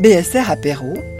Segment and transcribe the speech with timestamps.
[0.00, 1.19] BSR Apéro.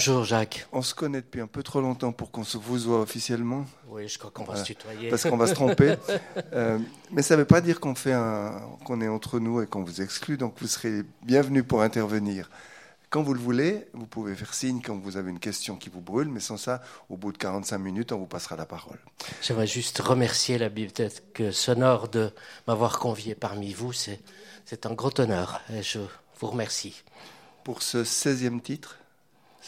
[0.00, 0.66] Bonjour Jacques.
[0.72, 3.66] On se connaît depuis un peu trop longtemps pour qu'on se vous voit officiellement.
[3.86, 5.10] Oui, je crois qu'on va se tutoyer.
[5.10, 5.96] Parce qu'on va se tromper.
[6.54, 6.78] Euh,
[7.10, 9.84] mais ça ne veut pas dire qu'on fait un, qu'on est entre nous et qu'on
[9.84, 10.38] vous exclut.
[10.38, 12.50] Donc vous serez bienvenu pour intervenir.
[13.10, 16.00] Quand vous le voulez, vous pouvez faire signe quand vous avez une question qui vous
[16.00, 18.98] brûle, mais sans ça, au bout de 45 minutes, on vous passera la parole.
[19.42, 22.32] J'aimerais juste remercier la bibliothèque sonore de
[22.66, 23.92] m'avoir convié parmi vous.
[23.92, 24.20] C'est,
[24.64, 25.98] c'est un gros honneur et je
[26.40, 27.04] vous remercie.
[27.64, 28.99] Pour ce 16e titre,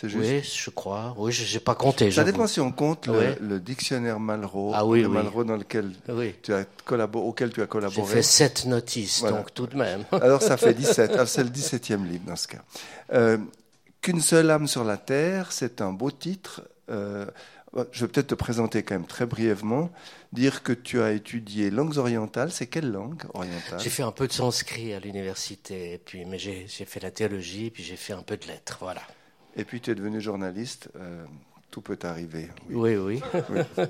[0.03, 0.25] c'est juste.
[0.31, 1.15] Oui, je crois.
[1.17, 2.11] Oui, je n'ai pas compté.
[2.11, 5.15] Ça dépend si on compte le, dictionnaire Malraux, Ah oui, le oui.
[5.15, 5.93] Malraux dans lequel
[6.43, 8.13] tu as collabo- auquel tu as J'ai collaboré.
[8.15, 9.39] fait sept notices, Voilà.
[9.39, 10.05] donc tout de même.
[10.13, 11.11] Alors ça fait 17.
[11.15, 12.63] Alors, c'est le 17e livre dans ce cas.
[13.13, 13.39] Euh,
[14.01, 16.63] Qu'une seule âme sur la terre, c'est un beau titre.
[16.91, 17.25] Euh,
[17.93, 19.91] je vais peut-être te présenter quand même très brièvement.
[20.33, 23.79] Dire que tu as étudié langues orientales, c'est quelle langue orientale?
[23.79, 27.71] J'ai fait un peu de sanskrit à l'université, puis, mais j'ai, j'ai fait la théologie,
[27.71, 28.79] puis j'ai fait un peu de lettres.
[28.81, 29.03] Voilà.
[29.57, 30.89] Et puis tu es devenu journaliste.
[30.97, 31.25] euh,
[31.71, 32.51] tout peut arriver.
[32.71, 32.97] oui.
[32.97, 33.85] Oui, oui.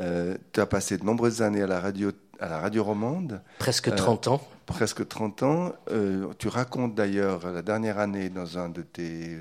[0.00, 2.10] Euh, tu as passé de nombreuses années à la radio,
[2.40, 4.40] à la radio romande, Presque Euh, 30 ans.
[4.66, 5.72] presque 30 ans.
[5.90, 9.38] Euh, tu racontes d'ailleurs la dernière année dans un de tes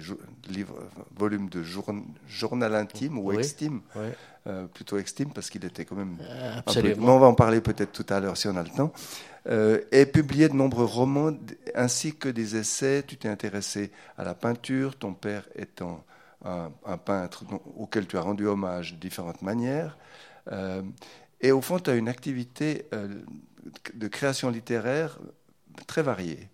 [0.49, 0.75] livres,
[1.17, 3.37] volumes de journ- journal intime ou Oui.
[3.37, 3.81] extime,
[4.45, 7.15] euh, plutôt extime parce qu'il était quand même un peu- mais absolument.
[7.15, 8.93] on va en parler peut-être tout à l'heure si on a le temps.
[9.45, 11.31] Euh, et publié de nombreux romans
[11.75, 13.03] ainsi que des essais.
[13.05, 16.03] Tu t'es intéressé à la peinture, ton père étant
[16.45, 17.45] un, peintre
[17.77, 19.97] auquel tu as rendu hommage de différentes manières.
[20.51, 20.81] Euh,
[21.41, 23.07] et au fond, tu as une activité euh,
[23.93, 25.19] de création littéraire
[25.87, 26.49] très variée.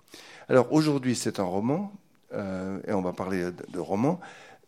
[0.47, 1.91] Alors aujourd'hui, c'est un roman,
[2.31, 4.19] et on va parler de, de roman.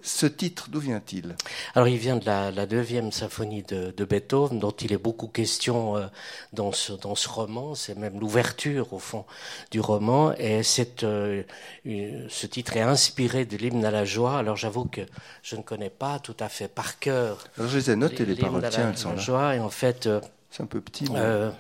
[0.03, 1.35] Ce titre, d'où vient-il?
[1.75, 5.28] Alors, il vient de la, la deuxième symphonie de, de Beethoven, dont il est beaucoup
[5.28, 6.07] question euh,
[6.53, 7.75] dans, ce, dans ce roman.
[7.75, 9.25] C'est même l'ouverture, au fond,
[9.69, 10.34] du roman.
[10.39, 10.62] Et
[11.03, 11.44] euh,
[11.85, 14.38] une- ce titre est inspiré de l'hymne à la joie.
[14.39, 15.01] Alors, j'avoue que
[15.44, 18.35] je ne connais pas tout à fait par cœur Alors je les ai notées, les
[18.35, 18.59] paroles.
[18.59, 19.18] à la, Tiens, elles sont là.
[19.18, 19.56] joie.
[19.56, 20.19] Et en fait, euh,
[20.50, 21.06] C'est un peu petit.
[21.12, 21.51] mais- euh,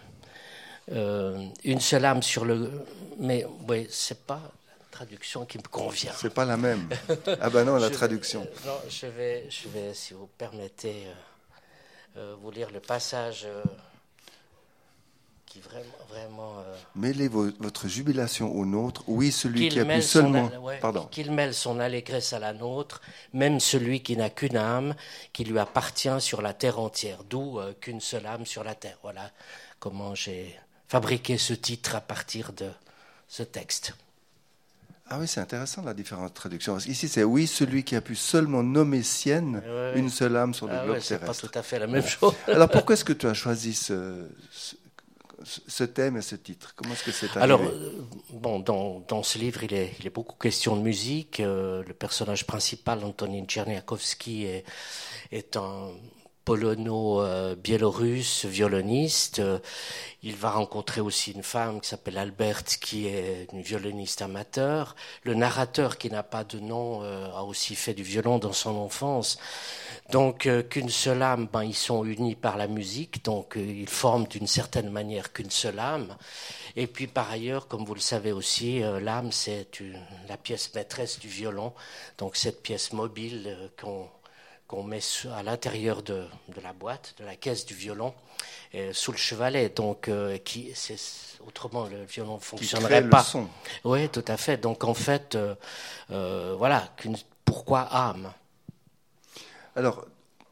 [1.63, 2.69] une seule âme sur le...
[3.19, 4.41] Mais oui, c'est pas
[5.05, 6.11] traduction qui me convient.
[6.15, 6.87] C'est pas la même.
[7.39, 8.47] Ah ben non, la Je- traduction.
[8.65, 13.63] non, je vais, je vais, si vous permettez, euh, euh, vous lire le passage euh,
[15.47, 16.53] qui vraiment, vraiment.
[16.59, 19.03] euh, Mêlez vo- votre jubilation au nôtre.
[19.07, 20.47] Oui, celui qui a pu mêle seulement.
[20.59, 21.07] ouais, Pardon.
[21.07, 23.01] qu'il mêle son allégresse à la nôtre,
[23.33, 24.93] même celui qui n'a qu'une âme,
[25.33, 28.99] qui lui appartient sur la terre entière, d'où qu'une seule âme sur la terre.
[29.01, 29.31] Voilà
[29.79, 30.55] comment j'ai
[30.87, 32.69] fabriqué ce titre à partir de
[33.27, 33.93] ce texte.
[35.13, 36.71] Ah oui, c'est intéressant la différente traduction.
[36.73, 40.53] Parce qu'ici, c'est oui, celui qui a pu seulement nommer sienne Ouais, une seule âme
[40.53, 41.49] sur le Ah globe ouais, c'est pas terrestre.
[41.49, 42.33] tout à fait la même chose.
[42.47, 44.75] Alors pourquoi est-ce que tu as choisi ce, ce,
[45.67, 46.73] ce thème et ce titre?
[46.77, 47.41] Comment est-ce que c'est arrivé?
[47.43, 51.41] Alors, euh, bon, dans, dans ce livre, il est, il est beaucoup question de musique.
[51.41, 54.63] Euh, le personnage principal, Antonin Tcherniakovsky, est,
[55.33, 55.89] est un
[56.45, 59.39] polono-biélorusse violoniste.
[59.39, 59.59] Euh,
[60.23, 64.95] il va rencontrer aussi une femme qui s'appelle Alberte, qui est une violoniste amateur.
[65.23, 68.75] Le narrateur, qui n'a pas de nom, euh, a aussi fait du violon dans son
[68.75, 69.39] enfance.
[70.11, 74.27] Donc, euh, qu'une seule âme, ben, ils sont unis par la musique, donc ils forment
[74.27, 76.15] d'une certaine manière qu'une seule âme.
[76.75, 79.67] Et puis, par ailleurs, comme vous le savez aussi, l'âme, c'est
[80.27, 81.73] la pièce maîtresse du violon,
[82.17, 84.07] donc cette pièce mobile qu'on
[84.71, 85.01] qu'on met
[85.35, 86.23] à l'intérieur de,
[86.55, 88.13] de la boîte, de la caisse du violon,
[88.73, 89.67] euh, sous le chevalet.
[89.69, 90.95] Donc, euh, qui, c'est,
[91.45, 93.21] autrement, le violon ne Qui fonctionnerait le pas.
[93.21, 93.47] son.
[93.83, 94.55] Oui, tout à fait.
[94.57, 95.55] Donc, en fait, euh,
[96.11, 96.87] euh, voilà,
[97.43, 98.31] pourquoi âme?
[99.75, 100.05] Alors,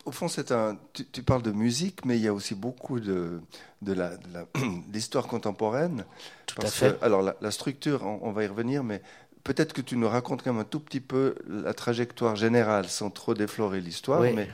[0.03, 0.77] au fond, c'est un.
[0.91, 3.41] Tu, tu parles de musique, mais il y a aussi beaucoup de
[3.81, 6.03] de la- de la- contemporaine.
[6.45, 6.99] Tout à Parce fait.
[6.99, 9.01] que- alors, la, la structure, on, on va y revenir, mais
[9.43, 13.09] peut-être que tu nous racontes quand même un tout petit peu la trajectoire générale, sans
[13.09, 14.33] trop déflorer l'histoire, Oui.
[14.35, 14.47] mais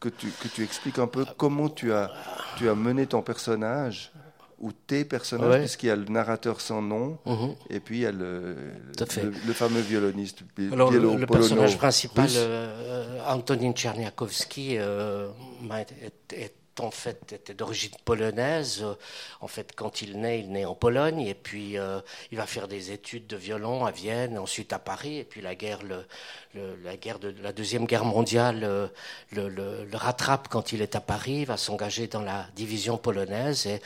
[0.00, 2.10] que tu que tu expliques un peu comment tu as
[2.56, 4.12] tu as mené ton personnage
[4.60, 5.58] ou tes personnages, Ouais.
[5.60, 7.54] puisqu'il y a le narrateur sans nom, Mhm.
[7.70, 8.56] et puis il y a le,
[8.98, 10.40] le, le fameux violoniste
[10.72, 15.28] Alors, le, personnage principal, euh, Antonin Tcherniakovsky, euh,
[15.70, 18.84] est, est en fait était d'origine polonaise.
[19.40, 21.76] En fait, quand il naît, il naît en Pologne et puis
[22.30, 25.54] il va faire des études de violon à Vienne, ensuite à Paris et puis la
[25.54, 25.80] guerre,
[26.54, 28.90] la guerre de la deuxième guerre mondiale
[29.32, 31.40] le, le, rattrape quand il est à Paris.
[31.40, 33.80] Il va s'engager dans la division polonaise et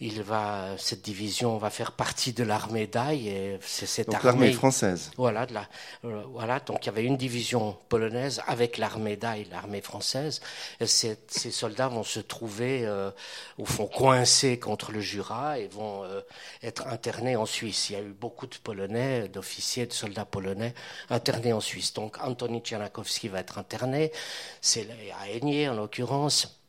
[0.00, 4.52] il va, cette division va faire partie de l'armée d'Aï et c'est cette donc l'armée
[4.52, 5.10] française.
[5.16, 5.68] Voilà, de la,
[6.04, 6.60] euh, voilà.
[6.60, 10.40] Donc il y avait une division polonaise avec l'armée d'Aï, l'armée française.
[10.80, 13.10] Et ces, ces, soldats vont se trouver euh,
[13.58, 16.20] au fond coincés contre le Jura et vont euh,
[16.62, 17.90] être internés en Suisse.
[17.90, 20.74] Il y a eu beaucoup de Polonais, d'officiers, de soldats polonais
[21.10, 21.92] internés en Suisse.
[21.94, 24.12] Donc Antoni Tchernakowski va être interné.
[24.60, 24.88] C'est
[25.20, 26.60] à Aigné en l'occurrence.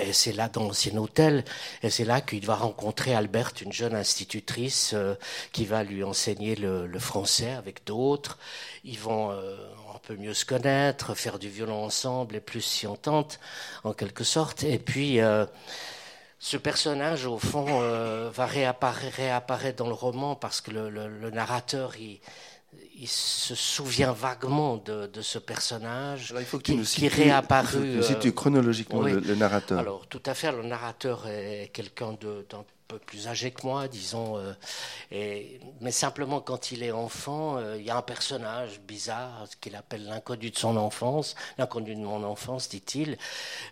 [0.00, 1.44] Et c'est là dans l'ancien hôtel,
[1.82, 5.16] et c'est là qu'il va rencontrer Albert, une jeune institutrice euh,
[5.50, 8.38] qui va lui enseigner le, le français avec d'autres.
[8.84, 9.56] Ils vont euh,
[10.02, 13.28] un peu mieux se connaître, faire du violon ensemble et plus s'y entendre,
[13.84, 14.64] en quelque sorte.
[14.64, 15.46] Et puis, euh,
[16.40, 17.66] ce personnage, au fond,
[18.30, 22.18] va réapparaître, réapparaître, dans le roman parce que le, le, le narrateur, il,
[22.98, 26.84] il se souvient vaguement de, de ce personnage Alors, il faut que qui, tu nous
[26.84, 27.66] qui est situes, réapparu.
[27.66, 29.12] il faut que tu euh, situes chronologiquement oui.
[29.12, 29.78] le, le narrateur.
[29.78, 32.64] alors, tout à fait, le narrateur est quelqu'un de- d'un
[32.98, 34.36] plus âgé que moi, disons.
[34.36, 34.52] euh,
[35.80, 40.04] mais simplement, quand il est enfant, euh, il y a un personnage bizarre qu'il appelle
[40.06, 43.18] l'inconnu de son enfance, l'inconnu de mon enfance, dit-il,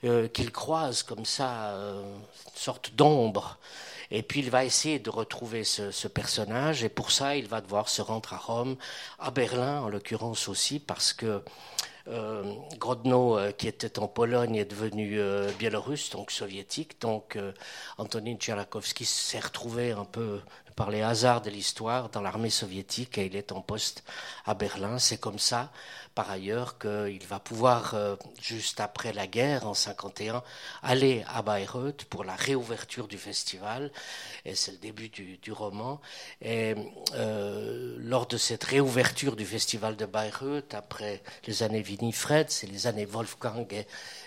[0.05, 2.22] euh, qu'il croise comme ça, une
[2.55, 3.58] sorte d'ombre.
[4.11, 7.88] Et puis il va essayer de retrouver ce personnage, et pour ça, il va devoir
[7.88, 8.76] se rendre à Rome,
[9.19, 11.43] à Berlin en l'occurrence aussi, parce que
[12.08, 17.00] euh, Grodno, euh, qui était en Pologne, est devenu euh, biélorusse, donc soviétique.
[17.00, 17.38] Donc
[17.99, 20.41] Antonin Tchernakowski s'est retrouvé un peu
[20.76, 24.02] par les hasards de l'histoire dans l'armée soviétique et il est en poste
[24.47, 24.99] à Berlin.
[24.99, 25.70] C'est comme ça,
[26.20, 30.43] par ailleurs, qu'il va pouvoir, euh, juste après la guerre, en 51,
[30.82, 33.90] aller à Bayreuth pour la réouverture du festival.
[34.44, 35.99] Et c'est le début du, roman.
[36.43, 36.75] Et
[37.14, 42.87] euh, lors de cette réouverture du festival de Bayreuth, après les années Winifred, c'est les
[42.87, 43.87] années Wolfgang et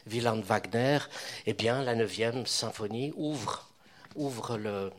[0.10, 0.98] Wieland Wagner,
[1.46, 3.70] eh bien, la neuvième symphonie ouvre,
[4.16, 4.92] ouvre le,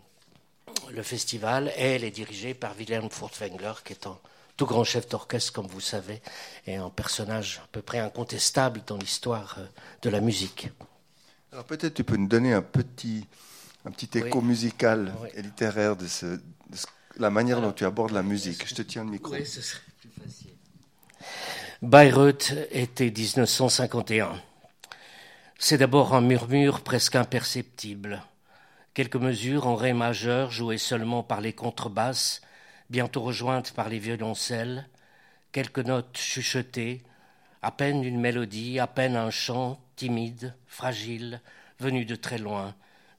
[0.93, 4.17] le festival et elle est dirigée par Wilhelm Furtwängler, qui est un
[4.57, 6.23] tout grand chef d'orchestre, comme vous savez,
[6.67, 9.67] et un personnage à peu près incontestable dans l'histoire euh,
[10.03, 10.69] de la musique.
[11.53, 13.27] Alors peut-être tu peux nous donner un petit,
[13.85, 14.45] un petit écho Oui.
[14.47, 15.29] musical Oui.
[15.35, 16.41] et littéraire de, ce, de
[16.77, 16.87] ce-
[17.19, 18.67] la manière dont tu abordes la musique.
[18.69, 19.35] Je te tiens le micro.
[19.45, 20.51] ce serait plus facile.
[21.83, 24.41] Bayreuth, été 1951.
[25.59, 28.23] C'est d'abord un murmure presque imperceptible.
[28.95, 32.41] Quelques mesures en ré majeur jouées seulement par les contrebasses,
[32.95, 34.89] bientôt rejointes par les violoncelles,
[35.51, 37.03] quelques notes chuchotées,
[37.61, 41.41] à peine une mélodie, à peine un chant timide, fragile,
[41.81, 42.73] venu de très loin,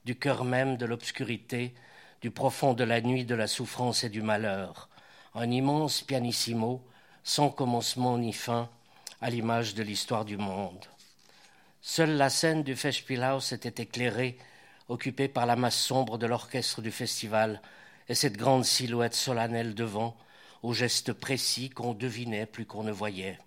[0.06, 1.74] du cœur même de l'obscurité,
[2.22, 4.88] du profond de la nuit, de la souffrance et du malheur.
[5.34, 6.82] Un immense pianissimo,
[7.22, 8.70] sans commencement ni fin,
[9.20, 10.86] à l'image de l'histoire du monde.
[11.82, 14.38] Seule la scène du Festspielhaus était éclairée,
[14.88, 17.60] occupée par la masse sombre de l'orchestre du festival
[18.08, 20.16] et cette grande silhouette solennelle devant,
[20.62, 23.38] aux gestes précis qu'on devinait plus qu'on ne voyait.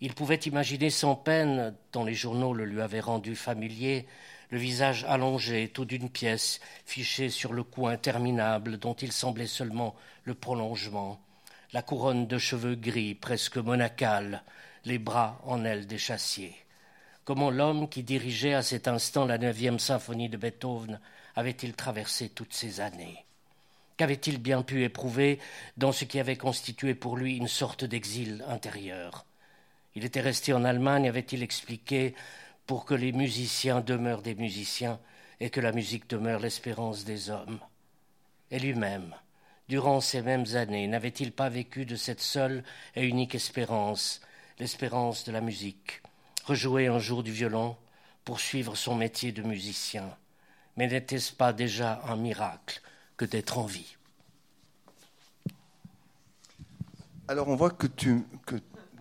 [0.00, 4.06] Il pouvait imaginer sans peine, dont les journaux le lui avaient rendu familier,
[4.50, 9.94] le visage allongé, tout d'une pièce, fiché sur le cou interminable dont il semblait seulement
[10.24, 11.20] le prolongement,
[11.72, 14.42] la couronne de cheveux gris, presque monacale,
[14.84, 16.54] les bras en aile des chassiers.
[17.24, 20.98] Comment l'homme qui dirigeait à cet instant la neuvième symphonie de Beethoven
[21.36, 23.27] avait-il traversé toutes ces années?
[23.98, 25.40] Qu'avait-il bien pu éprouver
[25.76, 29.26] dans ce qui avait constitué pour lui une sorte d'exil intérieur?
[29.96, 32.14] Il était resté en Allemagne, avait-il expliqué,
[32.64, 35.00] pour que les musiciens demeurent des musiciens
[35.40, 37.58] et que la musique demeure l'espérance des hommes?
[38.52, 39.16] Et lui-même,
[39.68, 42.62] durant ces mêmes années, n'avait-il pas vécu de cette seule
[42.94, 44.20] et unique espérance,
[44.60, 46.02] l'espérance de la musique,
[46.44, 47.76] rejouer un jour du violon,
[48.24, 50.16] poursuivre son métier de musicien?
[50.76, 52.80] Mais n'était-ce pas déjà un miracle?
[53.18, 53.98] Que d'être en vie
[57.28, 57.86] Alors on voit que,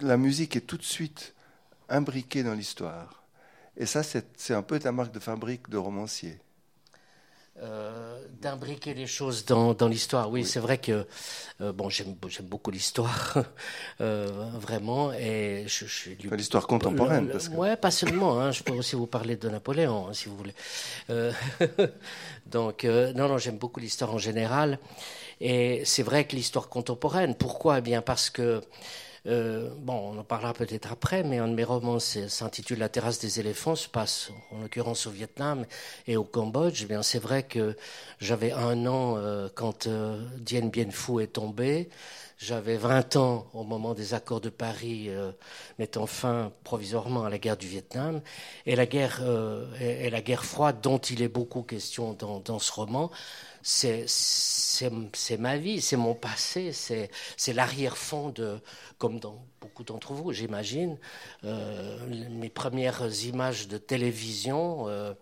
[0.01, 1.33] la musique est tout de suite
[1.87, 3.23] imbriquée dans l'histoire.
[3.77, 6.37] Et ça, c'est un peu ta marque de fabrique de romancier.
[7.63, 10.29] Euh, d'imbriquer les choses dans, dans l'histoire.
[10.29, 11.07] Oui, c'est vrai que
[11.59, 13.33] euh, bon, j'aime beaucoup l'histoire,
[14.01, 17.21] euh, vraiment, et je, je suis du- Enfin, L'histoire contemporaine.
[17.21, 17.55] Le- le- parce que...
[17.55, 18.39] Ouais, pas seulement.
[18.39, 20.53] Hein, je peux aussi vous parler de Napoléon, hein, si vous voulez.
[22.45, 24.77] Donc, non, non, j'aime beaucoup l'histoire en général.
[25.41, 27.79] Et c'est vrai que l'histoire contemporaine, pourquoi?
[27.79, 28.61] Eh bien parce que
[29.25, 33.19] Euh, bon, on en parlera peut-être après, mais un de mes romans s'intitule La terrasse
[33.19, 35.65] des éléphants, se passe en l'occurrence au Vietnam
[36.07, 36.83] et au Cambodge.
[36.83, 37.75] Eh bien, c'est vrai que
[38.19, 41.89] j'avais un an euh, quand euh, Dien Bien Phu est tombé.
[42.39, 45.09] J'avais 20 ans au moment des accords de Paris
[45.79, 48.21] mettant fin provisoirement à la guerre du Vietnam.
[48.67, 49.23] Et la guerre,
[49.81, 53.09] et, la guerre froide dont il est beaucoup question dans, dans ce roman,
[53.67, 58.59] c'est ma vie, c'est mon passé, c'est l'arrière-fond de,
[58.97, 60.97] comme dans beaucoup d'entre vous, j'imagine,
[61.43, 61.97] euh,
[62.29, 65.13] mes premières images de télévision euh,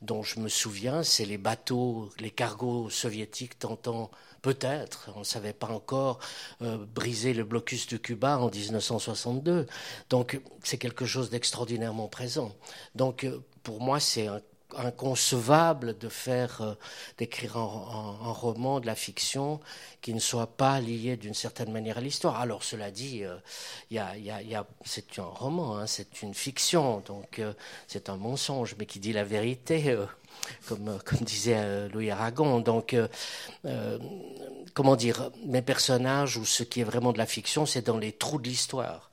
[0.00, 5.52] dont je me souviens, c'est les bateaux, les cargos soviétiques tentant peut-être, on ne savait
[5.52, 6.18] pas encore,
[6.62, 9.66] euh, briser le blocus de Cuba en 1962.
[10.08, 12.52] Donc c'est quelque chose d'extraordinairement présent.
[12.94, 13.26] Donc
[13.62, 14.40] pour moi, c'est un
[14.76, 16.74] inconcevable de faire, euh,
[17.18, 19.60] d'écrire un, roman, de la fiction,
[20.00, 22.40] qui ne soit pas lié d'une certaine manière à l'histoire.
[22.40, 23.36] Alors, cela dit, euh,
[23.90, 27.52] y a, y a, c'est un roman, hein, c'est une fiction, donc euh,
[27.86, 29.96] c'est un mensonge, mais qui dit la vérité,
[30.66, 32.60] comme disait Louis Aragon.
[32.60, 32.96] Donc,
[34.74, 38.12] comment dire, mes personnages ou ce qui est vraiment de la fiction, c'est dans les
[38.12, 39.11] trous de l'histoire.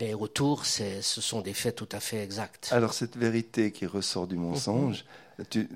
[0.00, 2.68] Mais autour, ce sont des faits tout à fait exacts.
[2.72, 5.04] Alors cette vérité qui ressort du mensonge,
[5.50, 5.68] tu,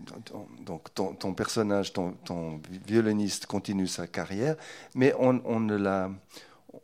[0.64, 4.57] donc ton, personnage, ton, violoniste continue sa carrière,
[4.95, 6.11] mais on, ne la,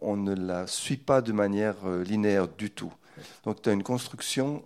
[0.00, 2.92] on ne la suit pas de manière euh, linéaire du tout.
[3.44, 4.62] Donc tu as une construction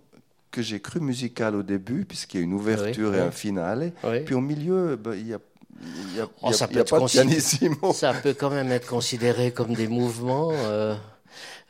[0.51, 3.93] que j'ai cru musicale au début, puisqu'il y a une ouverture et un finale.
[4.25, 5.39] Puis au milieu, bah, il y a
[5.83, 9.73] il y a, oh, ça, peut pas de ça peut quand même être considéré comme
[9.73, 10.51] des mouvements.
[10.51, 10.95] Euh,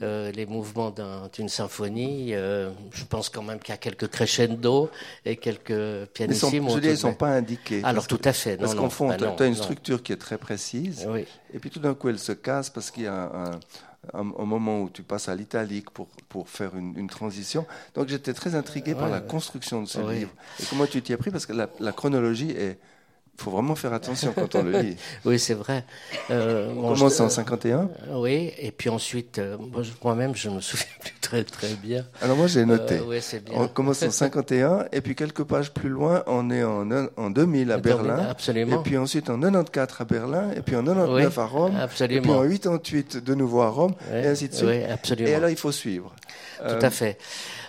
[0.02, 0.94] euh, les mouvements
[1.34, 2.34] d'une symphonie.
[2.34, 4.90] Euh, je pense quand même qu'il y a quelques crescendo
[5.26, 6.70] et quelques pianissimi.
[6.70, 7.82] Je dis, ils ne sont pas indiqués.
[7.84, 8.58] Alors tout à fait.
[8.58, 11.08] parce qu'en fond, bah tu as une structure qui est très précise.
[11.54, 13.60] Et puis tout d'un coup, elle se casse parce qu'il y a
[14.14, 17.66] un, moment où tu passes à l'italique pour, pour faire une, transition.
[17.96, 20.32] Donc j'étais très intrigué par la construction de ce livre.
[20.60, 21.32] Et comment tu t'y as pris?
[21.32, 22.80] Parce que la chronologie est
[23.42, 24.98] il faut vraiment faire attention quand on le lit.
[25.26, 25.84] oui, c'est vrai.
[26.30, 29.58] Euh, on commence en 51 euh, Oui, et puis ensuite, euh,
[30.04, 32.06] moi-même, je me souviens plus très très bien.
[32.22, 33.00] Alors moi, j'ai noté.
[33.00, 33.56] oui, bien.
[33.56, 37.72] On commence en 51, et puis quelques pages plus loin, on est en, en 2000
[37.72, 38.28] à Berlin.
[38.30, 38.80] Absolument.
[38.80, 41.76] Et puis ensuite en 94 à Berlin, et puis en 99 à Rome.
[41.80, 42.44] Absolument.
[42.44, 44.70] Et puis en 88 de nouveau à Rome, et ainsi de suite.
[44.70, 45.30] Oui, absolument.
[45.30, 46.14] Et alors, il faut suivre.
[46.60, 47.18] Tout à fait.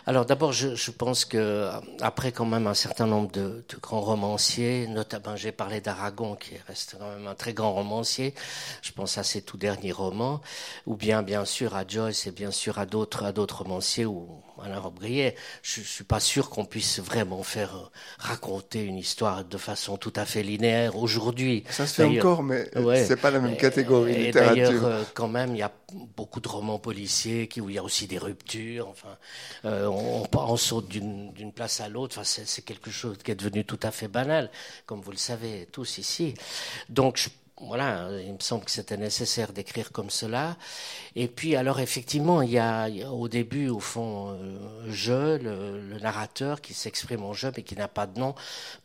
[0.06, 1.68] Alors d'abord, je, je, pense que
[2.00, 6.54] après quand même un certain nombre de, de grands romanciers, notamment j'ai parlé d'Aragon qui
[6.66, 8.34] reste quand même un très grand romancier.
[8.82, 10.40] Je pense à ses tout derniers romans,
[10.86, 14.28] ou bien bien sûr à Joyce et bien sûr à d'autres à d'autres romanciers ou
[14.64, 15.34] Alain Robbe-Grillet.
[15.62, 19.96] Je, je suis pas sûr qu'on puisse vraiment faire euh, raconter une histoire de façon
[19.96, 21.64] tout à fait linéaire aujourd'hui.
[21.70, 24.54] Ça se fait encore, mais ouais, c'est pas la même catégorie et, littérature.
[24.54, 25.72] D'ailleurs, euh, quand même, il y a
[26.16, 28.88] beaucoup de romans policiers qui, où il y a aussi des ruptures.
[28.88, 29.16] Enfin,
[29.64, 32.18] euh, on, saute d'une place à l'autre.
[32.18, 34.50] Enfin, c'est quelque chose qui est devenu tout à fait banal,
[34.86, 36.34] comme vous le savez tous ici.
[36.88, 37.28] Donc, je
[37.66, 40.56] voilà, il me semble que c'était nécessaire d'écrire comme cela.
[41.14, 46.60] Et puis, alors effectivement, il y a, au début, au fond, euh, je, le, narrateur,
[46.60, 48.34] qui s'exprime en je, mais qui n'a pas de nom,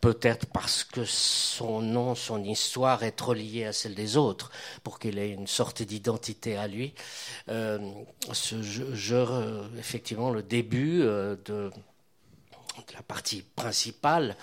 [0.00, 4.50] peut-être parce que son nom, son histoire est trop liée à celle des autres,
[4.84, 6.94] pour qu'il ait une sorte d'identité à lui.
[7.48, 7.78] Euh,
[8.32, 11.70] ce je, euh, effectivement, le début de,
[12.94, 14.36] la partie principale,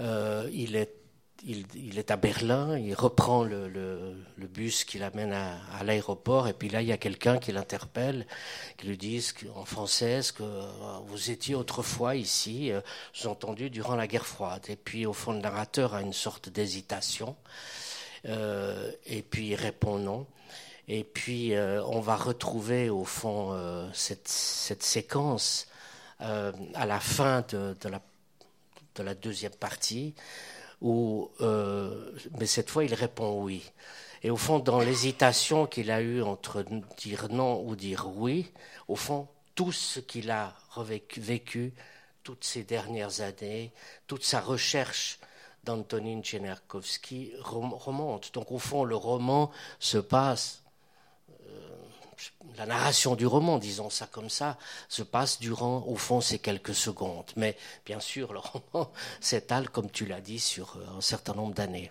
[0.00, 0.97] il est
[1.44, 6.82] il, est à Berlin, il reprend le, bus qui l'amène à, l'aéroport, et puis là,
[6.82, 8.26] il y a quelqu'un qui l'interpelle,
[8.76, 10.62] qui lui dit en français que euh,
[11.06, 12.80] vous étiez autrefois ici, euh,
[13.24, 14.64] entendu durant la guerre froide.
[14.68, 17.36] Et puis, au fond, le narrateur a une sorte d'hésitation,
[18.26, 20.26] euh, et puis il répond non.
[20.88, 23.54] Et puis, euh, on va retrouver, au fond,
[23.92, 25.68] cette, séquence
[26.20, 27.76] à la fin de
[29.02, 30.14] la deuxième partie
[30.80, 33.70] où, euh, mais cette fois, il répond oui.
[34.22, 36.64] Et au fond, dans l'hésitation qu'il a eue entre
[36.96, 38.50] dire non ou dire oui,
[38.88, 40.54] au fond, tout ce qu'il a
[41.16, 41.72] vécu
[42.22, 43.72] toutes ces dernières années,
[44.06, 45.18] toute sa recherche
[45.64, 48.32] d'Antonin Tcherniakovsky remonte.
[48.34, 50.62] Donc au fond, le roman se passe
[52.56, 54.58] la narration du roman, disons ça comme ça,
[54.88, 57.30] se passe durant, au fond, ces quelques secondes.
[57.36, 61.54] Mais bien sûr, le roman s'étale, comme tu l'as dit, sur euh, un certain nombre
[61.54, 61.90] d'années.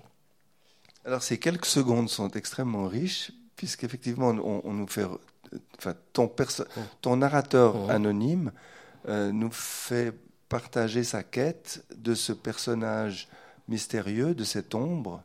[1.06, 5.06] Alors ces quelques secondes sont extrêmement riches, puisqu'effectivement, on, on, nous fait,
[5.78, 6.32] enfin, ton,
[7.02, 7.90] ton narrateur mmh.
[7.90, 8.52] anonyme
[9.08, 10.14] euh, nous fait
[10.50, 13.28] partager sa quête de ce personnage
[13.68, 15.24] mystérieux, de cette ombre,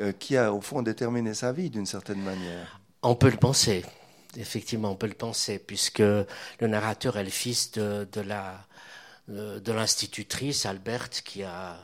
[0.00, 2.80] euh, qui a au fond déterminé sa vie d'une certaine manière.
[3.02, 3.84] On peut le penser.
[4.36, 6.26] Effectivement, on peut le penser, puisque le
[6.60, 8.66] narrateur est le fils de, de la
[9.26, 11.78] de l'institutrice Albert qui a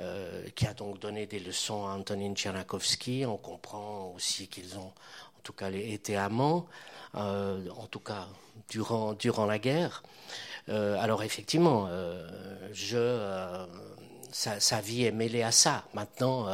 [0.00, 3.24] euh, qui a donc donné des leçons à Antonin Tchernakovsky.
[3.26, 6.66] On comprend aussi qu'ils ont en tout cas été amants,
[7.14, 8.26] euh, en tout cas
[8.68, 10.02] durant durant la guerre.
[10.68, 11.88] Euh, alors effectivement,
[12.72, 13.64] je
[14.32, 15.84] sa, sa, vie est mêlée à ça.
[15.94, 16.48] Maintenant,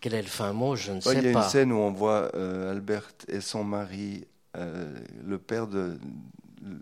[0.00, 0.74] quel est le fin mot?
[0.74, 1.20] Je ne sais pas.
[1.20, 5.98] Il y a une scène où on voit Albert et son mari, le père de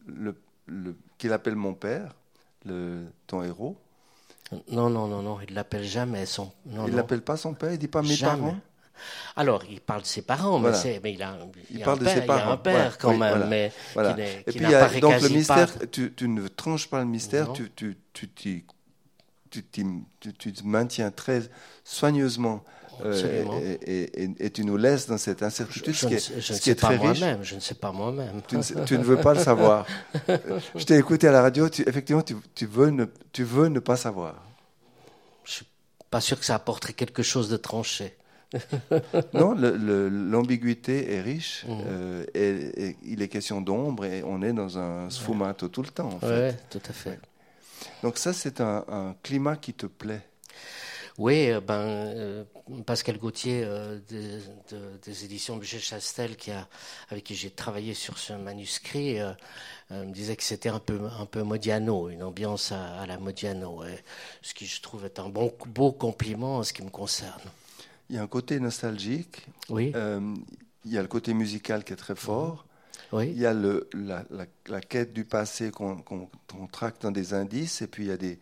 [0.07, 0.35] le,
[0.67, 2.15] le qu'il appelle mon père,
[2.65, 3.77] le, ton héros.
[4.71, 6.51] Non, non, non, non, il l'appelle jamais son.
[6.67, 8.57] Non, il l'appelle pas son père, il dit pas mes parents.
[9.37, 10.73] Alors, il parle de ses parents, mais,
[11.03, 11.39] mais, il a,
[11.71, 12.43] il, parle de ses parents.
[12.43, 14.15] Il a un père quand même, mais voilà.
[14.15, 17.07] Qui Et puis, il y a, donc le mystère, tu, tu, ne tranches pas le
[17.07, 18.65] mystère, tu, tu, tu, tu,
[19.51, 19.65] tu,
[20.21, 21.43] tu, te maintiens très
[21.85, 22.63] soigneusement
[23.05, 26.71] euh, et, et, tu nous laisses dans cette incertitude, je, ce qui est, ce qui
[26.71, 27.23] est très riche.
[27.43, 28.43] Je ne sais pas moi-même.
[28.47, 29.87] Tu, tu, ne veux pas le savoir.
[30.75, 33.81] je t'ai écouté à la radio, tu, effectivement, tu, tu, veux ne, tu veux ne
[33.81, 34.35] pas savoir.
[35.45, 35.67] Je suis
[36.11, 38.17] pas sûr que ça apporterait quelque chose de tranché.
[39.33, 41.79] non, l'ambiguïté est riche mmh.
[41.87, 46.09] euh, et, il est question d'ombre et on est dans un sfumato tout le temps.
[46.09, 46.57] En fait.
[46.69, 47.21] tout à fait.
[48.03, 50.23] Donc ça, c'est un, un climat qui te plaît.
[51.19, 52.45] Oui, euh, ben, euh,
[52.87, 53.99] Pascal Gauthier euh,
[55.05, 56.69] des éditions Budget Chastel, qui a,
[57.11, 59.19] avec qui j'ai travaillé sur ce manuscrit,
[59.91, 63.83] me disait que c'était un peu, un peu Modiano, une ambiance à, la Modiano,
[64.41, 67.43] ce qui je trouve est un bon, beau compliment en ce qui me concerne.
[68.09, 69.47] Il y a un côté nostalgique.
[69.69, 69.93] Oui.
[70.85, 72.65] il y a le côté musical qui est très fort.
[73.13, 73.31] Oui.
[73.31, 74.25] Il y a le, la,
[74.67, 76.05] la, quête du passé qu'on
[76.71, 78.39] traque dans des indices, et puis il y a des,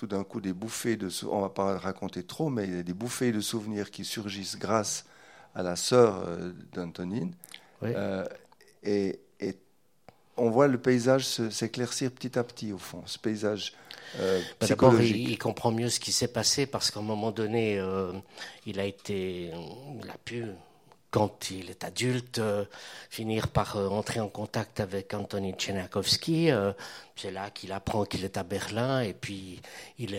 [0.00, 2.82] tout d'un coup des bouffées de on va pas raconter trop, mais il y a
[2.82, 5.04] des bouffées de souvenirs qui surgissent grâce
[5.54, 7.34] à la sœur euh, d'Antonine.
[7.82, 8.24] Euh,
[8.82, 9.20] et,
[10.38, 13.74] on voit le paysage s'éclaircir petit à petit au fond, ce paysage.
[14.18, 17.78] Euh, bah, D'abord, il, comprend mieux ce qui s'est passé parce qu'à un moment donné,
[17.78, 18.12] euh,
[18.64, 19.52] il a été,
[20.02, 20.46] il a pu
[21.10, 22.64] quand il est adulte, euh,
[23.10, 26.50] finir par euh, entrer en contact avec Anthony Tchernakovsky.
[26.50, 26.72] Euh,
[27.16, 29.60] c'est là qu'il apprend qu'il est à Berlin et puis
[29.98, 30.14] il,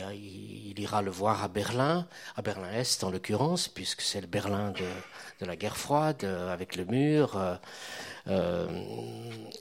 [0.78, 5.56] ira le voir à Berlin, à Berlin-Est en l'occurrence, puisque c'est le Berlin de, la
[5.56, 7.60] guerre froide avec le mur.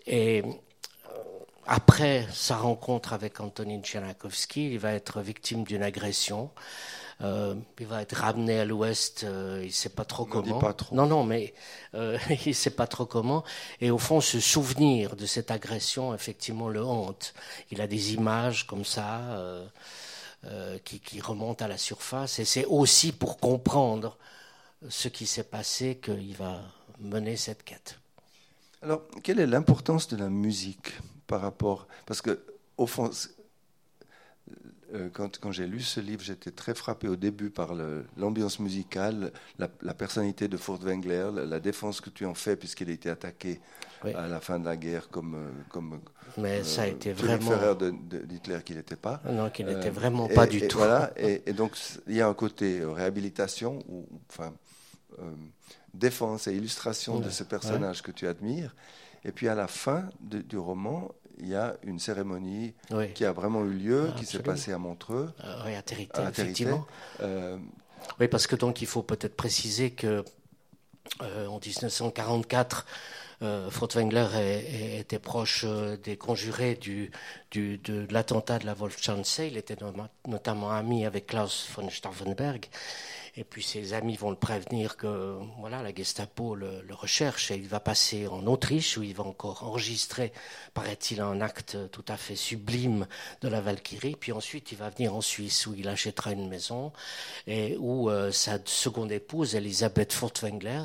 [0.07, 0.45] et
[1.66, 6.51] après sa rencontre avec Antonin Tchernakovsky, il va être victime d'une agression.
[7.23, 10.59] Euh, il va être ramené à l'ouest, euh, il ne sait pas trop comment.
[10.59, 10.95] Pas trop.
[10.95, 11.53] Non, non, mais
[11.95, 13.45] euh, il ne sait pas trop comment.
[13.81, 17.35] Et au fond, ce souvenir de cette agression, effectivement, le hante.
[17.71, 19.21] Il a des images comme ça
[20.85, 22.39] qui, qui, remontent à la surface.
[22.39, 24.17] Et c'est aussi pour comprendre
[24.89, 26.63] ce qui s'est passé qu'il va
[26.99, 27.99] mener cette quête.
[28.83, 30.93] Alors, quelle est l'importance de la musique
[31.27, 32.43] par rapport Parce que,
[32.79, 33.11] au fond,
[35.12, 37.74] quand, quand j'ai lu ce livre, j'étais très frappé au début par
[38.16, 42.92] l'ambiance musicale, la, personnalité de Furtwängler, la, la, défense que tu en fais, puisqu'il a
[42.92, 43.61] été attaqué
[44.05, 45.35] à la fin de la guerre comme.
[45.35, 46.00] Euh, comme
[46.38, 47.74] Mais ça a euh, été vraiment.
[47.74, 49.20] d'Hitler qu'il n'était pas.
[49.31, 50.79] Non, qu'il n'était vraiment pas du tout.
[50.79, 51.76] Voilà, et, donc
[52.07, 54.53] il y a un côté réhabilitation, ou enfin,
[55.92, 58.74] défense et illustration de ce personnage que tu admires.
[59.24, 62.74] Et puis à la fin du roman, il y a une cérémonie
[63.14, 65.33] qui a vraiment eu lieu, qui s'est passée à Montreux.
[65.44, 66.87] Euh, oui, à Territé, effectivement.
[67.20, 67.57] Euh,
[68.18, 70.24] oui, parce que donc il faut peut-être préciser que
[71.22, 72.87] euh, en 1944,
[73.42, 75.64] euh, Furtwängler était proche
[76.05, 77.11] des conjurés du,
[77.50, 79.40] du, de, l'attentat de la Wolfschanze.
[79.46, 79.76] Il était
[80.26, 82.66] notamment ami avec Klaus von Stauffenberg.
[83.37, 87.69] Et puis ses amis vont le prévenir que voilà la Gestapo le, recherche et il
[87.69, 90.33] va passer en Autriche où il va encore enregistrer,
[90.75, 93.07] paraît-il, un acte tout à fait sublime
[93.40, 94.16] de la Valkyrie.
[94.19, 96.93] Puis ensuite il va venir en Suisse où il achètera une maison
[97.47, 100.83] et où euh, sa seconde épouse, Elisabeth Furtwängler,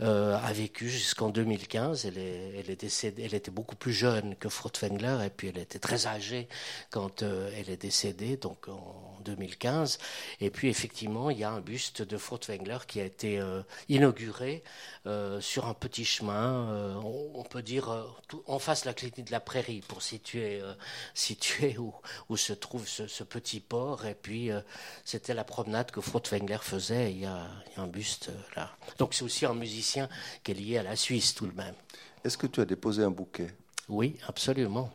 [0.00, 2.06] euh, a vécu jusqu'en 2015.
[2.06, 6.06] Elle, est, décédée, elle était beaucoup plus jeune que Furtwängler et puis elle était très
[6.06, 6.48] âgée
[6.90, 9.98] quand euh, elle est décédée, donc en 2015.
[10.40, 14.62] Et puis effectivement, il y a un buste de Furtwängler qui a été euh, inauguré
[15.06, 16.94] euh, sur un petit chemin, euh,
[17.34, 20.62] on, peut dire tout, en face de la clinique de la Prairie, pour situer,
[21.14, 21.92] situer où,
[22.28, 24.06] où, se trouve ce, ce, petit port.
[24.06, 24.50] Et puis
[25.04, 27.10] c'était la promenade que Furtwängler faisait.
[27.10, 28.70] Il y, a, il y a un buste là.
[28.98, 30.08] Donc c'est aussi un musicien
[30.44, 31.74] qui est lié à la Suisse tout de même.
[32.22, 33.48] Est-ce que tu as déposé un bouquet?
[33.88, 34.92] Oui, absolument.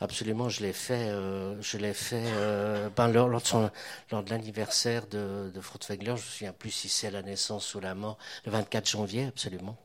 [0.00, 1.08] Absolument, je l'ai fait.
[1.08, 3.70] Euh, je l'ai fait euh, ben, lors, lors, de son,
[4.10, 6.08] lors, de l'anniversaire de, de Furtwängler.
[6.08, 8.18] Je me souviens plus si c'est la naissance ou la mort.
[8.44, 9.76] Le 24 janvier, absolument.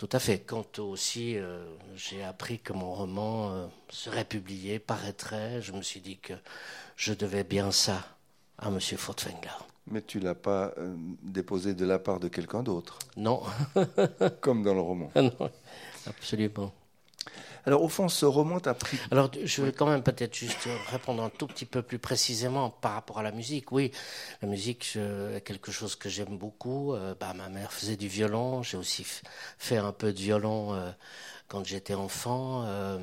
[0.00, 0.38] Tout à fait.
[0.38, 1.62] Quand aussi euh,
[1.94, 6.32] j'ai appris que mon roman euh, serait publié, paraîtrait, je me suis dit que
[6.96, 8.02] je devais bien ça
[8.56, 8.80] à M.
[8.80, 9.50] Furtwängler.
[9.90, 12.98] Mais tu l'as pas euh, déposé de la part de quelqu'un d'autre?
[13.18, 13.42] Non.
[14.40, 15.10] Comme dans le roman.
[15.16, 15.50] non,
[16.06, 16.72] absolument.
[17.66, 18.98] Alors, au fond, ce roman t'a pris.
[19.10, 22.92] Alors, je vais quand même peut-être juste répondre un tout petit peu plus précisément par
[22.92, 23.72] rapport à la musique.
[23.72, 23.92] Oui,
[24.42, 26.94] la musique est quelque chose que j'aime beaucoup.
[26.94, 28.62] Euh, bah, ma mère faisait du violon.
[28.62, 29.06] J'ai aussi
[29.58, 30.90] fait un peu de violon euh,
[31.48, 32.64] quand j'étais enfant.
[32.66, 32.98] Euh,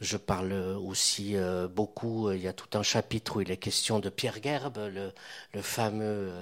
[0.00, 1.36] je parle aussi
[1.70, 2.30] beaucoup.
[2.32, 6.32] Il y a tout un chapitre où il est question de Pierre Gerbe, le, fameux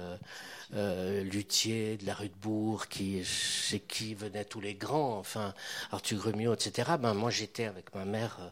[0.73, 5.53] luthier de la rue de Bourg, qui, chez qui venaient tous les grands, enfin
[5.91, 6.91] Arthur Grumio, etc.
[6.99, 8.49] Ben, moi j'étais avec ma mère euh,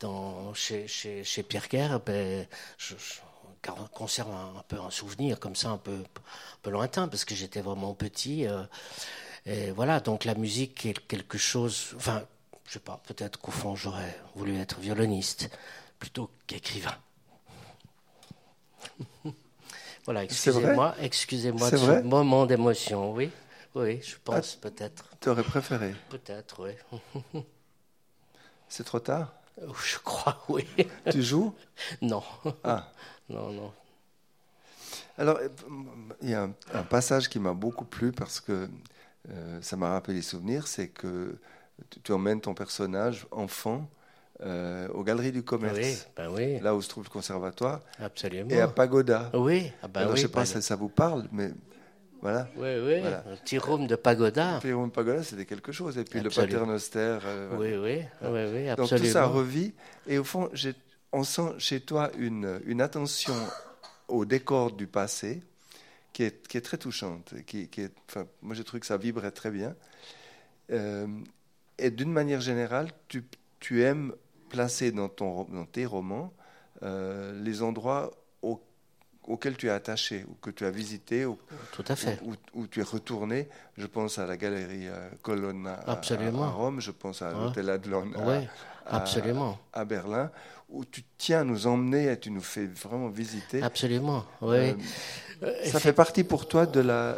[0.00, 0.86] dans, chez,
[1.48, 2.94] Pierre Gerbe et je,
[3.92, 5.98] conserve un, peu un souvenir comme ça, un peu,
[6.62, 8.46] peu lointain, parce que j'étais vraiment petit.
[8.46, 8.62] Euh,
[9.46, 11.92] et voilà, donc la musique est quelque chose.
[11.96, 12.24] Enfin,
[12.66, 15.50] je sais pas, peut-être qu'au fond j'aurais voulu être violoniste
[15.98, 16.96] plutôt qu'écrivain.
[20.08, 23.30] Voilà, excusez-moi, excusez-moi de ce moment d'émotion, oui.
[23.74, 25.04] Oui, je pense ah, peut-être.
[25.20, 25.94] Tu aurais préféré?
[26.08, 27.42] Peut-être, oui.
[28.70, 29.34] C'est trop tard?
[29.60, 30.66] Je crois, oui.
[31.10, 31.54] Tu joues?
[32.00, 32.22] Non.
[32.64, 32.90] Ah.
[33.28, 33.70] Non, non.
[35.18, 35.38] Alors,
[36.22, 38.66] il y a un, passage qui m'a beaucoup plu parce que
[39.28, 41.38] euh, ça m'a rappelé les souvenirs, c'est que
[42.02, 43.90] tu emmènes ton personnage enfant
[44.40, 46.60] euh, aux Galeries du Commerce, ben oui.
[46.60, 48.50] là où se trouve le conservatoire, Absolument.
[48.50, 49.30] et à Pagoda.
[49.34, 51.50] Oui, ah ben Alors, oui, je ne sais pas si ça vous parle, mais
[52.20, 52.48] voilà.
[52.56, 53.24] Oui, oui, voilà.
[53.30, 54.56] un petit room de Pagoda.
[54.56, 55.98] Un petit room de Pagoda, c'était quelque chose.
[55.98, 57.18] Et puis le Paternoster.
[57.24, 58.74] Euh, oui, oui, oui, oui, absolument.
[58.74, 59.72] Donc tout ça revit.
[60.06, 60.50] Et au fond,
[61.12, 63.34] on sent chez toi une, une attention
[64.08, 65.42] au décor du passé
[66.12, 67.34] qui est, qui est très touchante.
[67.46, 69.74] Qui, qui est, enfin, moi, j'ai trouvé que ça vibrait très bien.
[70.72, 71.06] Euh,
[71.78, 73.24] et d'une manière générale, tu,
[73.60, 74.12] tu aimes
[74.48, 76.32] placer dans, ton, dans tes romans
[76.82, 78.10] euh, les endroits
[79.28, 81.38] auxquels tu es attaché, ou que tu as visité, ou,
[81.72, 82.18] Tout à fait.
[82.54, 83.48] Où, tu es retourné.
[83.76, 88.10] Je pense à la galerie euh, Colonna à, à, Rome, je pense à l'hôtel Adlon
[88.86, 89.58] à, absolument.
[89.72, 90.30] à, Berlin,
[90.70, 93.62] où tu tiens à nous emmener et tu nous fais vraiment visiter.
[93.62, 94.74] Absolument, oui.
[95.42, 97.16] Euh, ça fait partie pour toi de la,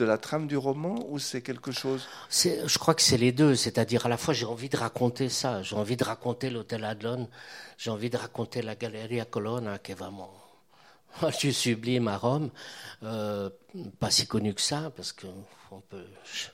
[0.00, 3.54] de la trame du roman ou c'est quelque chose Je crois que c'est les deux.
[3.54, 5.62] C'est-à-dire, à la fois, j'ai envie de raconter ça.
[5.62, 7.28] J'ai envie de raconter l'hôtel Adlon.
[7.76, 10.32] J'ai envie de raconter la Galleria Colonna, qui est vraiment
[11.40, 12.50] du sublime à Rome.
[13.02, 13.50] Euh,
[13.98, 16.06] pas si connu que ça, parce qu'on peut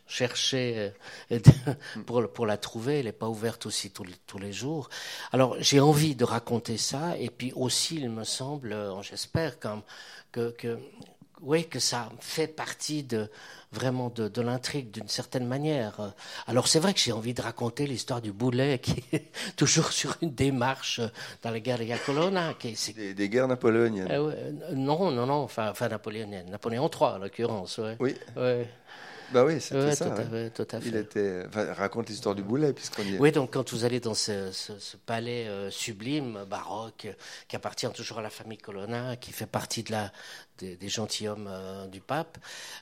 [0.08, 0.92] chercher
[1.30, 1.38] euh,
[2.06, 2.98] pour, pour la trouver.
[2.98, 4.88] Elle n'est pas ouverte aussi tous les, tous les jours.
[5.30, 7.16] Alors, j'ai envie de raconter ça.
[7.16, 9.60] Et puis aussi, il me semble, euh, j'espère,
[10.32, 10.78] que, que
[11.42, 13.28] oui, que ça fait partie de
[13.72, 16.14] vraiment de, de l'intrigue d'une certaine manière.
[16.46, 20.16] Alors c'est vrai que j'ai envie de raconter l'histoire du boulet qui est toujours sur
[20.22, 21.00] une démarche
[21.42, 22.54] dans les guerres de Colonna.
[22.54, 24.08] Qui des, des, guerres napoléoniennes.
[24.10, 26.50] Euh, non, non, non, enfin, enfin napoléoniennes.
[26.50, 27.78] Napoléon III en l'occurrence.
[27.78, 27.96] Ouais.
[28.00, 28.14] Oui.
[28.36, 28.68] Ouais.
[29.32, 30.10] Bah oui, c'était ça.
[30.10, 30.88] Tout à fait, tout à fait.
[30.88, 33.18] Il était, enfin, raconte l'histoire du boulet, puisqu'on y est.
[33.18, 37.08] Oui, donc quand vous allez dans ce, ce, ce palais euh, sublime, baroque,
[37.48, 40.12] qui appartient toujours à la famille Colonna, qui fait partie de la,
[40.58, 42.38] des, des gentilshommes euh, du pape,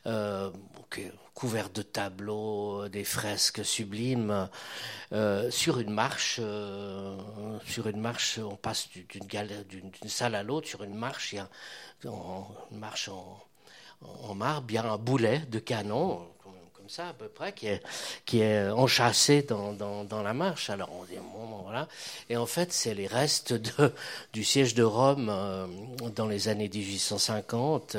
[0.06, 4.48] euh, okay, couvert de tableaux, des fresques sublimes,
[5.50, 6.40] sur une marche,
[7.66, 11.48] sur une marche, on passe d'une salle à l'autre, sur une marche, il y a
[12.04, 13.42] une marche en
[14.28, 16.28] en marbre, bien un boulet de canon,
[16.84, 20.68] comme ça à peu près, qui est, enchâssé dans, la marche.
[20.68, 21.88] Alors on dit, bon, voilà.
[22.28, 23.54] Et en fait, c'est les restes
[24.34, 25.66] du siège de Rome euh,
[26.14, 27.96] dans les années 1850.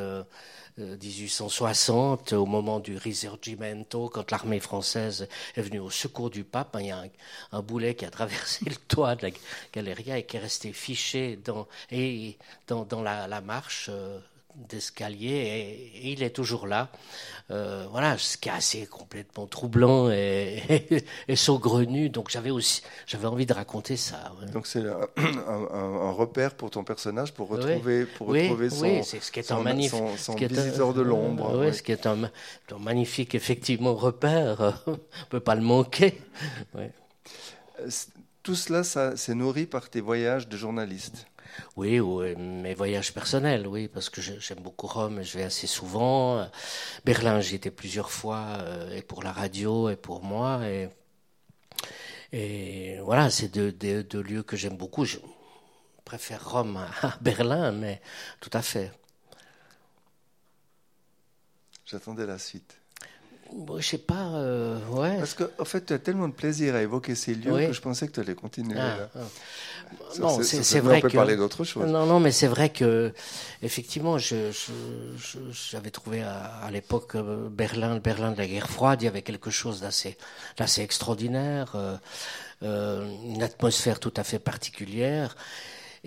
[0.78, 6.78] 1860, euh, au moment du Risorgimento, quand l'armée française est venue au secours du pape,
[6.80, 7.02] il y a
[7.54, 9.34] un, boulet qui a traversé le toit de la
[9.74, 11.65] Galeria et qui est resté fiché dans,
[13.02, 14.19] la, marche euh,
[14.70, 16.89] d'escalier et, il est toujours là.
[17.52, 22.10] Euh, voilà, ce qui est assez complètement troublant et, et, saugrenu.
[22.10, 24.34] Donc j'avais aussi, j'avais envie de raconter ça.
[24.39, 24.50] Ouais.
[24.52, 28.10] Donc c'est un, un, un, repère pour ton personnage pour retrouver, oui.
[28.18, 31.60] pour retrouver oui, son, oui, ce qui est un magnifique, son, son visiteur de l'ombre.
[31.60, 34.82] Oui, ce qui est un, un, magnifique effectivement repère.
[34.88, 34.98] On
[35.30, 36.20] peut pas le manquer.
[36.76, 36.88] Euh,
[38.44, 41.26] tout cela, ça, c'est nourri par tes voyages de journaliste.
[41.76, 46.50] Oui, ou mes voyages personnels, oui, parce que j'aime beaucoup Rome, je vais assez souvent.
[47.06, 50.62] Berlin, j'y étais plusieurs fois, euh, et pour la radio, et pour moi.
[52.32, 55.06] Et, voilà, c'est deux, lieux que j'aime beaucoup.
[55.06, 55.18] Je
[56.04, 58.02] préfère Rome à Berlin, mais
[58.41, 58.91] tout à fait.
[61.86, 62.85] J'attendais la suite.
[63.77, 65.17] Je sais pas, euh, ouais.
[65.17, 67.81] Parce qu'en en fait, tu as tellement de plaisir à évoquer ces lieux que je
[67.81, 68.77] pensais que tu allais continuer.
[68.79, 69.10] Ah.
[69.15, 69.19] Ah.
[70.19, 71.86] Non, c'est vrai on peut parler d'autre chose.
[71.86, 73.13] Non, non, mais c'est vrai que
[73.62, 79.05] effectivement, j'avais je, trouvé à, l'époque euh, Berlin, le Berlin de la guerre froide, il
[79.05, 80.17] y avait quelque chose d'assez,
[80.58, 81.97] d'assez extraordinaire, euh,
[82.63, 85.36] euh, une atmosphère tout à fait particulière.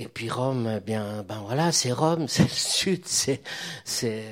[0.01, 3.43] Et puis Rome, eh bien, ben voilà, c'est Rome, c'est le Sud, c'est
[3.85, 4.23] c'est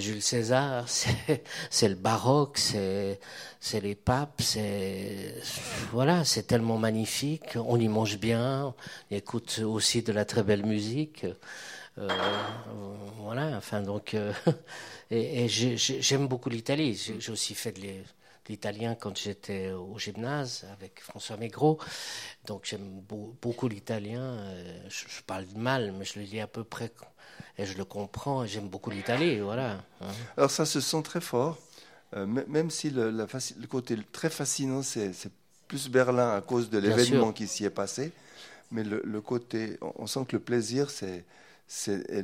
[0.00, 0.84] Jules César,
[1.70, 3.18] c'est le baroque, c'est
[3.58, 5.34] c'est les papes, c'est
[5.92, 7.56] voilà, c'est tellement magnifique.
[7.56, 8.74] On y mange bien,
[9.10, 11.24] on écoute aussi de la très belle musique.
[11.98, 12.08] Euh,
[13.16, 14.32] voilà, enfin donc, euh,
[15.10, 16.94] et, j'aime beaucoup l'Italie.
[17.18, 17.80] J'ai aussi fait de
[18.50, 21.78] l'italien quand j'étais au gymnase avec François Mégros.
[22.46, 23.02] Donc j'aime
[23.40, 24.22] beaucoup l'italien.
[24.22, 26.90] Euh, je, parle mal, mais je le lis à peu près
[27.56, 28.44] et je le comprends.
[28.46, 29.78] J'aime beaucoup l'Italie, voilà.
[30.00, 30.08] Hein.
[30.36, 31.58] Alors ça se sent très fort,
[32.16, 35.12] euh, même si le, le, côté très fascinant, c'est
[35.68, 38.12] plus Berlin à cause de l'événement qui s'y est passé.
[38.72, 41.24] Mais le, côté, on sent que le plaisir, c'est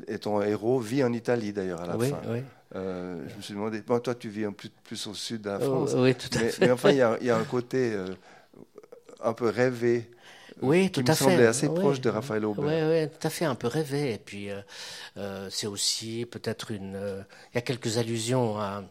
[0.08, 2.20] et ton héros vit en Italie d'ailleurs à la fin.
[2.28, 2.40] Oui.
[2.74, 5.58] Euh, je me suis demandé, bon, toi tu vis plus, plus au sud de la
[5.60, 6.66] oh, France, oui, tout à mais, fait.
[6.66, 7.96] mais, enfin il y, y, a un côté
[9.20, 10.10] un peu rêvé.
[10.62, 11.24] Oui, tout à fait.
[11.24, 12.64] semblait assez proche de Raphaël Aubert.
[12.64, 14.14] Oui, oui, tout à fait, un peu rêvé.
[14.14, 14.60] Et puis, euh,
[15.18, 16.96] euh, c'est aussi peut-être une.
[16.96, 18.82] Euh, il y a quelques allusions à,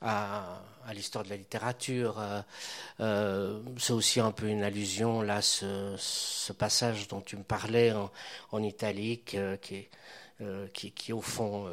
[0.00, 2.22] à, à l'histoire de la littérature.
[2.98, 8.10] c'est aussi un peu une allusion, là, ce, ce passage dont tu me parlais en,
[8.52, 9.88] en italique, qui,
[10.72, 11.66] qui, qui, au fond.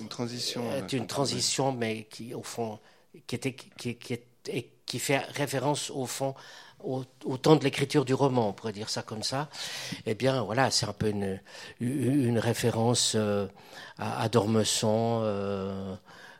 [0.00, 0.72] Une transition.
[0.72, 2.78] Est une transition, mais qui, au fond,
[3.26, 6.34] qui, était, qui, qui, est, qui fait référence, au fond,
[6.80, 9.48] au, temps de l'écriture du roman, on pourrait dire ça comme ça,
[10.06, 11.40] eh bien voilà, c'est un peu une,
[11.80, 13.46] une référence euh,
[13.98, 15.94] à, à, Dormesson, euh,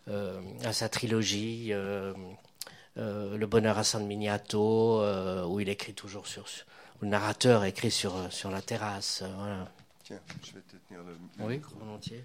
[0.08, 1.72] euh, à sa trilogie,
[2.96, 5.02] Le bonheur à San Miniato,
[5.48, 6.44] où il écrit toujours sur,
[7.00, 9.22] le narrateur écrit sur, sur la terrasse.
[9.36, 9.68] Voilà.
[10.04, 12.24] Tiens, je vais te tenir le, Oui, volontiers.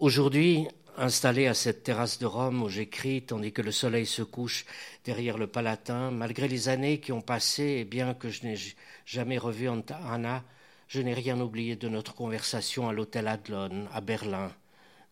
[0.00, 4.64] Aujourd'hui, Installé à cette terrasse de Rome où j'écris tandis que le soleil se couche
[5.04, 8.56] derrière le Palatin, malgré les années qui ont passé et bien que je n'ai
[9.04, 10.42] jamais revu Anna,
[10.88, 14.50] je n'ai rien oublié de notre conversation à l'hôtel Adlon à Berlin,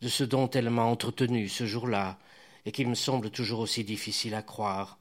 [0.00, 2.18] de ce dont elle m'a entretenu ce jour-là
[2.64, 4.98] et qui me semble toujours aussi difficile à croire.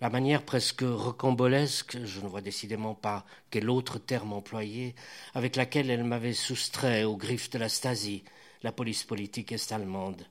[0.00, 4.94] La manière presque recambolesque, je ne vois décidément pas quel autre terme employé,
[5.34, 8.22] avec laquelle elle m'avait soustrait aux griffes de la Stasi,
[8.62, 10.26] la police politique est-allemande.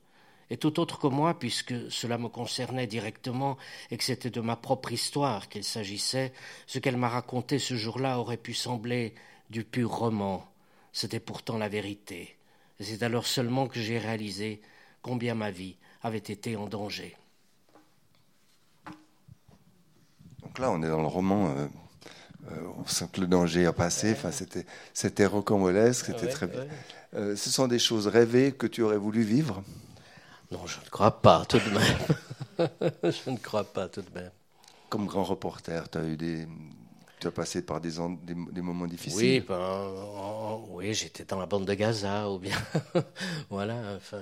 [0.49, 3.57] Et tout autre que moi, puisque cela me concernait directement
[3.89, 6.33] et que c'était de ma propre histoire qu'il s'agissait,
[6.67, 9.15] ce qu'elle m'a raconté ce jour-là aurait pu sembler
[9.49, 10.47] du pur roman.
[10.93, 12.37] C'était pourtant la vérité.
[12.79, 14.61] Et c'est alors seulement que j'ai réalisé
[15.01, 17.15] combien ma vie avait été en danger.
[20.43, 21.49] Donc là, on est dans le roman.
[21.49, 21.67] Euh,
[22.77, 24.11] on sent que le danger a passé.
[24.11, 26.65] Enfin, c'était, c'était rocambolesque, c'était très bien.
[27.15, 29.63] Euh, ce sont des choses rêvées que tu aurais voulu vivre?
[30.51, 32.69] Non, je ne crois pas, tout de même.
[33.03, 34.31] je ne crois pas, tout de même.
[34.89, 36.47] Comme grand reporter, tu as eu des.
[37.19, 37.93] Tu as passé par des,
[38.51, 39.17] des, moments difficiles?
[39.17, 39.91] Oui, ben,
[40.69, 42.57] oui j'étais dans la bande de Gaza, ou bien.
[43.49, 44.21] voilà, enfin,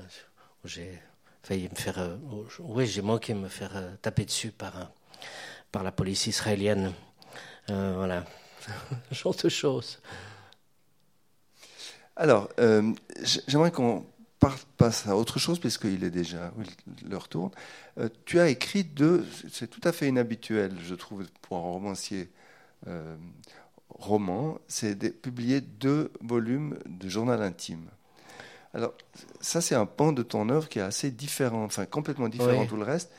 [0.64, 1.00] j'ai
[1.42, 1.98] failli me faire.
[1.98, 2.18] Euh,
[2.60, 4.92] oui, j'ai manqué me faire euh, taper dessus par,
[5.72, 6.94] par la police israélienne.
[7.67, 8.26] Voilà,
[9.12, 9.99] genre de choses.
[12.15, 12.93] Alors, euh,
[13.47, 14.06] j'aimerais qu'on
[14.78, 16.52] passe à autre chose, puisqu'il est déjà
[17.10, 17.52] leur tour.
[17.97, 22.30] Euh, tu as écrit deux, c'est tout à fait inhabituel, je trouve, pour un romancier
[22.88, 23.15] euh,
[23.89, 27.86] roman, c'est de publier deux volumes de journal intime.
[28.73, 28.93] Alors,
[29.39, 32.69] ça, c'est un pan de ton œuvre qui est assez différent, enfin complètement différent de
[32.69, 33.12] tout le reste.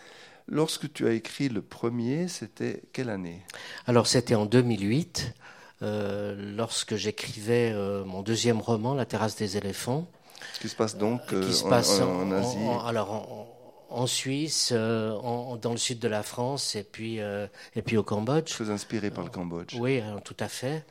[0.47, 3.43] Lorsque tu as écrit le premier, c'était quelle année?
[3.87, 5.35] Alors, c'était en 2008.
[5.83, 10.07] Euh, lorsque j'écrivais euh, mon deuxième roman, La terrasse des éléphants.
[10.55, 13.49] Ce qui se passe donc euh, se passe en, Asie Alors
[13.91, 18.51] en, Suisse, dans le sud de la France et puis, et puis au Cambodge.
[18.51, 19.75] Très inspiré par le Cambodge.
[19.79, 20.85] Oui, tout à fait.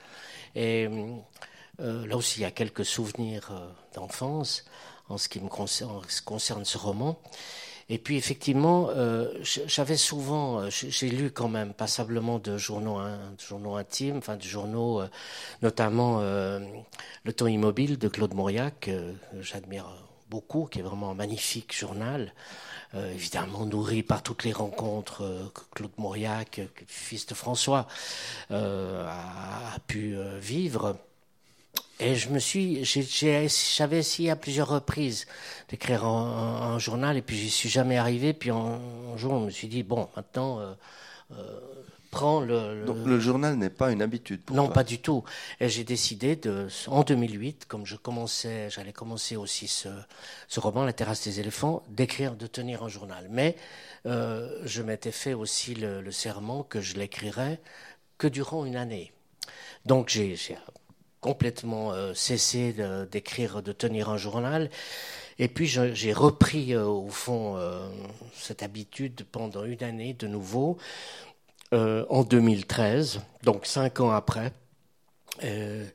[0.55, 0.87] Et
[1.79, 3.51] là aussi, il y a quelques souvenirs
[3.93, 4.65] d'enfance
[5.09, 7.19] en ce qui me concerne, concerne ce roman.
[7.89, 12.97] Et puis effectivement, euh, j'avais souvent, euh, j'ai lu quand même passablement de journaux,
[13.75, 15.07] intimes, enfin journaux, euh,
[15.61, 19.87] notamment Le Temps immobile de Claude Mauriac, que j'admire
[20.29, 22.33] beaucoup, qui est vraiment un magnifique journal,
[22.95, 27.87] évidemment nourri par toutes les rencontres que Claude Mauriac, fils de François,
[28.49, 30.97] a, pu vivre.
[31.99, 35.27] Et je me suis, j'avais essayé à plusieurs reprises
[35.69, 38.33] d'écrire un, journal et puis j'y suis jamais arrivé.
[38.33, 38.79] Puis un,
[39.15, 40.73] jour, je me suis dit bon, maintenant, euh,
[41.33, 41.59] euh,
[42.09, 42.83] prends le.
[42.85, 45.23] Donc le journal n'est pas une habitude pour Non, pas du tout.
[45.59, 49.89] Et j'ai décidé de, en 2008, comme je commençais, j'allais commencer aussi ce,
[50.47, 53.27] ce roman, La terrasse des éléphants, d'écrire, de tenir un journal.
[53.29, 53.55] Mais
[54.07, 57.61] euh, je m'étais fait aussi le, le serment que je l'écrirais
[58.17, 59.11] que durant une année.
[59.85, 60.37] Donc j'ai
[61.23, 62.75] complètement euh, cessé
[63.09, 64.69] d'écrire, de, tenir un journal.
[65.39, 67.89] Et puis j'ai repris euh, au fond euh,
[68.35, 70.77] cette habitude pendant une année de nouveau
[71.71, 74.53] en 2013, donc cinq ans après.
[75.41, 75.87] Et,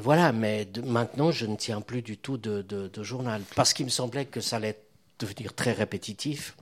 [0.00, 3.90] voilà, mais maintenant je ne tiens plus du tout de, de journal parce qu'il me
[3.90, 4.78] semblait que ça allait
[5.18, 6.56] devenir très répétitif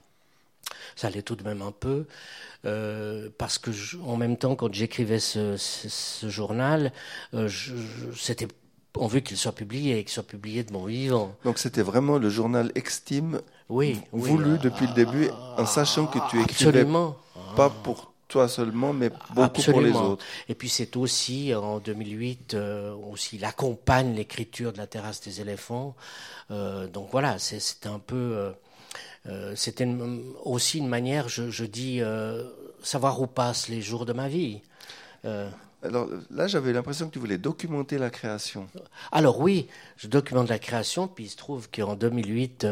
[0.95, 2.05] ça allait tout de même un peu,
[2.65, 3.71] euh, parce que
[4.03, 5.57] en même temps, quand j'écrivais ce,
[6.27, 6.91] journal,
[7.33, 7.49] euh,
[8.15, 8.47] c'était
[8.97, 11.35] en vue qu'il soit publié et qu'il soit publié de mon vivant.
[11.43, 16.41] Donc c'était vraiment le journal Extime oui, voulu depuis le début, en sachant que tu
[16.41, 17.17] écrivais absolument.
[17.55, 20.23] pas pour toi seulement, mais beaucoup pour les autres.
[20.49, 25.41] Et puis c'est aussi, en 2008, euh, aussi, il accompagne l'écriture de la terrasse des
[25.41, 25.95] éléphants.
[26.49, 28.53] donc voilà, c'est un peu
[29.55, 29.87] c'était
[30.43, 32.43] aussi une manière, je, dis, euh,
[32.81, 34.61] savoir où passent les jours de ma vie.
[35.25, 35.49] Euh,
[35.83, 38.67] alors là, j'avais l'impression que tu voulais documenter la création.
[39.11, 42.65] Alors oui, je documente la création, puis il se trouve qu'en 2008,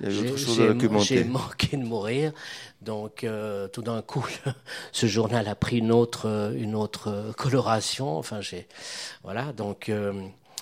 [0.00, 2.32] j'ai manqué de mourir.
[2.80, 3.26] Donc
[3.72, 4.26] tout d'un coup,
[4.92, 8.16] ce journal a pris une autre, une autre coloration.
[8.16, 8.68] Enfin, j'ai
[9.22, 9.52] voilà.
[9.52, 9.90] Donc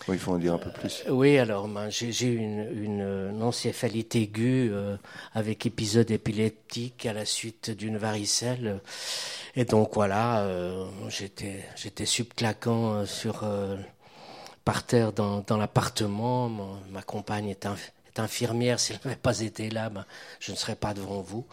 [0.09, 1.03] oui, il faut en dire un peu plus.
[1.07, 4.97] Euh, oui, alors ben, j'ai eu une, une, encéphalite aiguë euh,
[5.33, 8.81] avec épisode épileptique à la suite d'une varicelle.
[9.57, 13.45] Et donc voilà, euh, j'étais subclaquant sur
[14.65, 16.51] par terre dans, dans l'appartement.
[16.91, 17.67] Ma compagne est,
[18.17, 18.81] infirmière.
[18.81, 20.05] Si elle n'avait pas été là, ben,
[20.39, 21.47] je ne serais pas devant vous.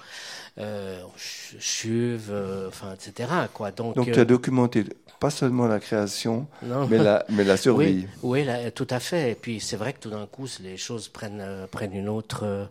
[0.57, 2.33] Euh, chuve,
[2.67, 3.29] enfin, etc.
[3.53, 3.71] Quoi.
[3.71, 4.83] Donc, donc tu as documenté
[5.21, 6.47] pas seulement la création,
[6.89, 8.07] mais la, mais la survie.
[8.23, 9.31] Oui, tout à fait.
[9.31, 12.39] Et puis c'est vrai que tout d'un coup, les choses prennent, euh, prennent une autre,
[12.43, 12.65] euh,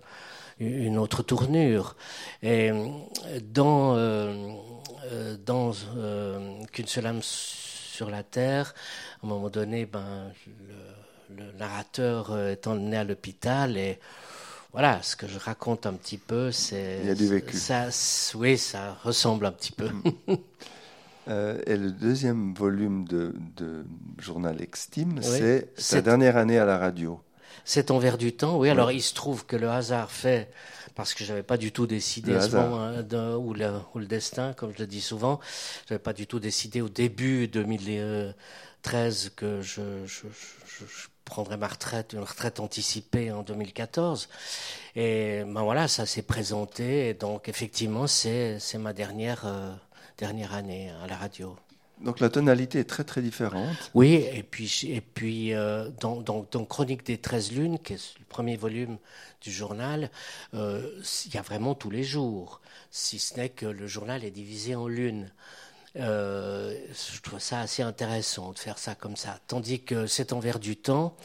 [0.59, 1.95] une autre tournure.
[2.43, 2.89] Et euh,
[3.45, 3.95] dans,
[5.47, 5.73] dans
[6.73, 8.75] qu'une seule âme sur la terre,
[9.23, 10.33] à un moment donné, ben,
[11.29, 14.01] le, narrateur est emmené à l'hôpital et
[14.73, 16.99] voilà, ce que je raconte un petit peu, c'est.
[17.03, 17.57] Il y a du vécu.
[17.57, 17.91] Ça,
[18.35, 19.89] oui, ça ressemble un petit peu.
[21.29, 23.35] Euh, et le deuxième volume de,
[24.19, 27.21] Journal Extime, c'est sa dernière année à la radio.
[27.65, 28.71] C'est envers du temps, oui.
[28.71, 30.51] Alors il se trouve que le hasard fait,
[30.95, 34.55] parce que je n'avais pas du tout décidé à ce moment, hein, ou, le, destin,
[34.55, 35.41] comme je le dis souvent,
[35.87, 39.83] je n'avais pas du tout décidé au début 2013 que je,
[41.25, 44.29] prendrais ma retraite, une retraite anticipée en 2014.
[44.97, 47.09] Et ben voilà, ça s'est présenté.
[47.11, 49.43] Et donc effectivement, c'est ma dernière.
[49.45, 49.73] Euh,
[50.21, 51.57] dernière année à la radio.
[52.03, 53.91] Donc la tonalité est très très différente.
[53.95, 58.25] Oui, et puis, et puis euh, dans, dans, Chronique des 13 lunes, qui est le
[58.27, 58.99] premier volume
[59.43, 60.11] du journal,
[60.55, 60.83] euh,
[61.27, 64.75] il y a vraiment tous les jours, si ce n'est que le journal est divisé
[64.75, 65.31] en lunes.
[65.97, 66.79] Euh,
[67.15, 69.39] je trouve ça assez intéressant de faire ça comme ça.
[69.49, 71.17] Tandis que C'est envers du temps,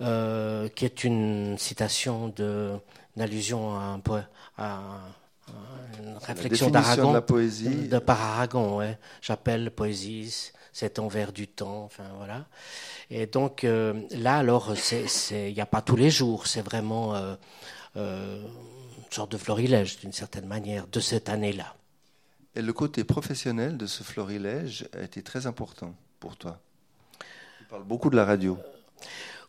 [0.00, 2.72] qui est une citation, de,
[3.16, 4.00] une allusion à un,
[4.58, 4.80] à
[5.98, 7.10] une réflexion d'Aragon.
[7.10, 7.88] De la poésie.
[7.88, 8.98] De, par Aragon, ouais.
[9.22, 12.44] J'appelle poésie cet envers du temps, enfin voilà.
[13.08, 14.74] Et donc euh, là, alors,
[15.30, 17.34] il n'y a pas tous les jours, c'est vraiment euh,
[17.96, 18.42] euh,
[18.98, 21.74] une sorte de florilège d'une certaine manière de cette année-là.
[22.54, 26.60] Et le côté professionnel de ce florilège a été très important pour toi.
[27.58, 28.58] Tu parles beaucoup de la radio.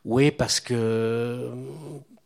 [0.05, 1.51] Oui, parce que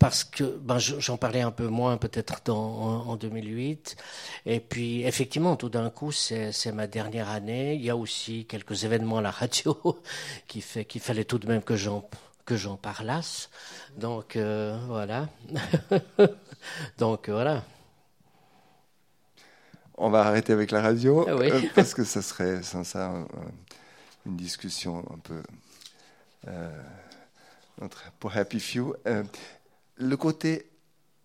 [0.01, 3.95] parce que ben, j'en parlais un peu moins peut-être en, en, 2008.
[4.47, 7.75] Et puis effectivement, tout d'un coup, c'est ma dernière année.
[7.75, 9.77] Il y a aussi quelques événements à la radio
[10.47, 12.09] qui fait qu'il fallait tout de même que j'en
[12.45, 13.51] que j'en parlasse.
[13.95, 15.29] Donc euh, voilà.
[16.97, 17.63] Donc voilà.
[19.99, 23.13] On va arrêter avec la radio ah euh, parce que ce serait sans ça
[24.25, 25.43] une discussion un peu
[26.47, 26.71] euh,
[28.19, 28.95] pour Happy Few
[30.01, 30.69] le côté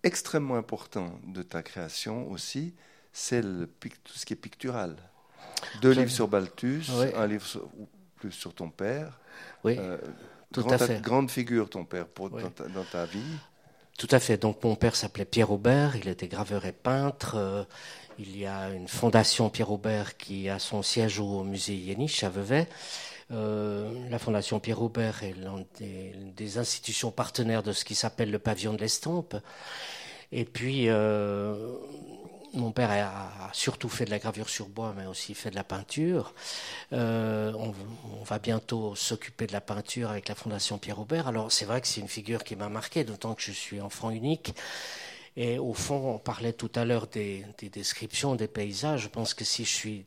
[0.02, 2.74] extrêmement important de ta création aussi,
[3.12, 4.96] c'est tout ce qui est pictural.
[5.80, 6.84] Deux livres sur Balthus,
[7.16, 7.68] un livre sur,
[8.16, 9.18] plus sur ton père.
[9.64, 9.96] Oui, euh,
[10.52, 11.00] tout à fait.
[11.00, 13.38] Grande figure, ton père, pour, dans, ta, vie.
[13.98, 14.36] Tout à fait.
[14.36, 17.36] Donc, mon père s'appelait Pierre Aubert, il était graveur et peintre.
[17.36, 17.64] Euh,
[18.18, 22.28] il y a une fondation Pierre Aubert qui a son siège au musée Yéniche à
[22.28, 22.68] Vevey.
[23.30, 28.72] La Fondation Pierre Aubert est l'une des, institutions partenaires de ce qui s'appelle le pavillon
[28.72, 29.36] de l'estampe.
[30.32, 30.88] Et puis,
[32.56, 35.64] mon père a, surtout fait de la gravure sur bois, mais aussi fait de la
[35.64, 36.34] peinture.
[36.92, 41.28] Euh, on, va bientôt s'occuper de la peinture avec la Fondation Pierre Aubert.
[41.28, 44.10] Alors c'est vrai que c'est une figure qui m'a marqué, d'autant que je suis enfant
[44.10, 44.54] unique.
[45.36, 49.02] Et au fond, on parlait tout à l'heure des, descriptions, des paysages.
[49.02, 50.06] Je pense que si je suis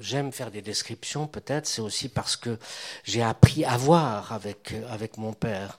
[0.00, 2.58] j'aime faire des descriptions, peut-être, c'est aussi parce que
[3.04, 5.78] j'ai appris à voir avec, avec mon père.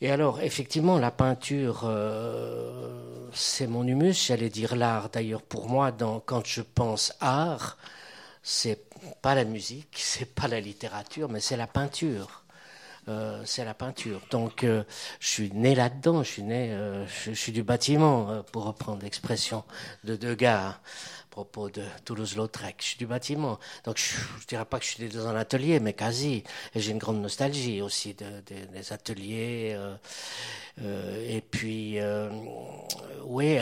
[0.00, 5.08] Et alors, effectivement, la peinture, euh, c'est mon humus, j'allais dire l'art.
[5.08, 5.90] D'ailleurs, pour moi,
[6.26, 7.78] quand je pense art,
[8.42, 8.78] c'est
[9.22, 12.45] pas la musique, c'est pas la littérature, mais c'est la peinture.
[13.08, 14.20] Euh, c'est la peinture.
[14.30, 14.82] Donc, euh,
[15.20, 16.22] je suis né là-dedans.
[16.22, 16.76] Je suis né,
[17.24, 19.64] je, suis du bâtiment, pour reprendre l'expression
[20.04, 20.78] de Degas
[21.36, 22.76] propos de Toulouse-Lautrec.
[22.78, 23.58] Je suis du bâtiment.
[23.84, 26.42] Donc, je ne dirais pas que je suis dans un atelier, mais quasi.
[26.74, 29.74] Et j'ai une grande nostalgie aussi des ateliers.
[29.76, 29.96] Euh,
[30.80, 32.30] euh, et puis, euh,
[33.24, 33.58] oui,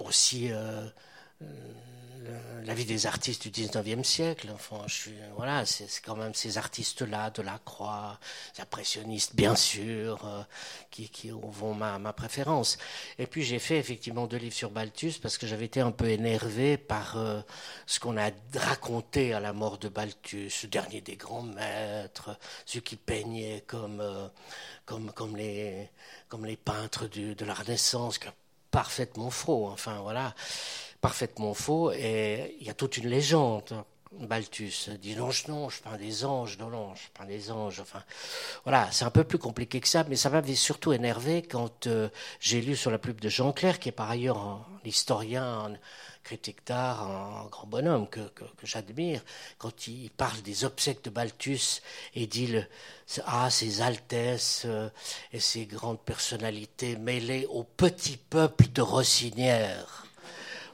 [0.00, 0.50] aussi
[2.64, 4.48] la vie des artistes du 19e siècle.
[4.54, 8.18] Enfin, je suis, voilà, c'est quand même ces artistes-là, de la Croix,
[8.56, 10.42] les impressionnistes, bien sûr, euh,
[10.90, 12.78] qui, vont ma, ma préférence.
[13.18, 16.08] Et puis j'ai fait effectivement deux livres sur Balthus parce que j'avais été un peu
[16.08, 17.40] énervé par euh,
[17.86, 22.80] ce qu'on a raconté à la mort de Balthus, ce dernier des grands maîtres, ceux
[22.80, 24.28] qui peignaient comme, euh,
[24.84, 25.88] comme, comme, les,
[26.28, 28.18] comme les peintres de la Renaissance,
[28.70, 29.68] parfaitement faux.
[29.68, 30.34] Enfin, voilà
[31.00, 31.92] parfaitement faux.
[31.92, 33.84] Et il y a toute une légende.
[34.12, 37.78] Balthus dit non, non, je peins des anges, non, non, je peins des anges.
[37.78, 38.02] Enfin,
[38.64, 42.08] voilà, c'est un peu plus compliqué que ça, mais ça m'avait surtout énervé quand euh,
[42.40, 45.72] j'ai lu sur la plume de Jean Clair, qui est par ailleurs un, historien, un
[46.24, 49.22] critique d'art, un, grand bonhomme que, que, j'admire,
[49.58, 51.80] quand il parle des obsèques de Balthus
[52.14, 52.64] et dit le,
[53.26, 54.90] ah, ces altesses euh,
[55.32, 60.09] et ces grandes personnalités mêlées au petit peuple de Rossinière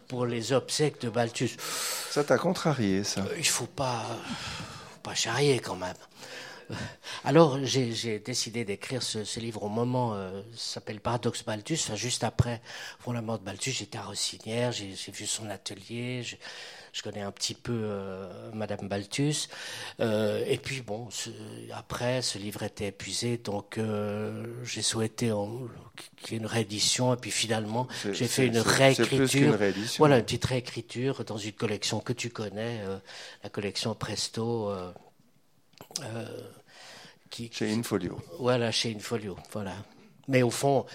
[0.08, 1.56] pour les obsèques de Balthus.
[2.10, 4.04] Ça t'a contrarié, ça euh, Il faut pas,
[5.02, 5.96] pas charrier quand même.
[7.24, 12.60] Alors j'ai décidé d'écrire ce, livre au moment, euh, s'appelle Paradoxe Balthus, juste après
[13.00, 16.24] pour la mort de Balthus, j'étais à Rossinière, j'ai vu son atelier,
[16.96, 19.48] je connais un petit peu euh, Madame Balthus.
[20.00, 21.08] Euh, et puis bon,
[21.74, 25.30] après, ce livre était épuisé, donc euh, j'ai souhaité
[26.22, 27.12] qu'il y ait une réédition.
[27.12, 29.58] Et puis finalement, j'ai fait une réécriture.
[29.98, 32.80] voilà, une petite réécriture dans une collection que tu connais,
[33.42, 34.72] la collection Presto.
[37.28, 38.18] Qui, chez Infolio.
[38.38, 39.74] Voilà, chez Infolio, voilà.
[40.28, 40.86] Mais au fond,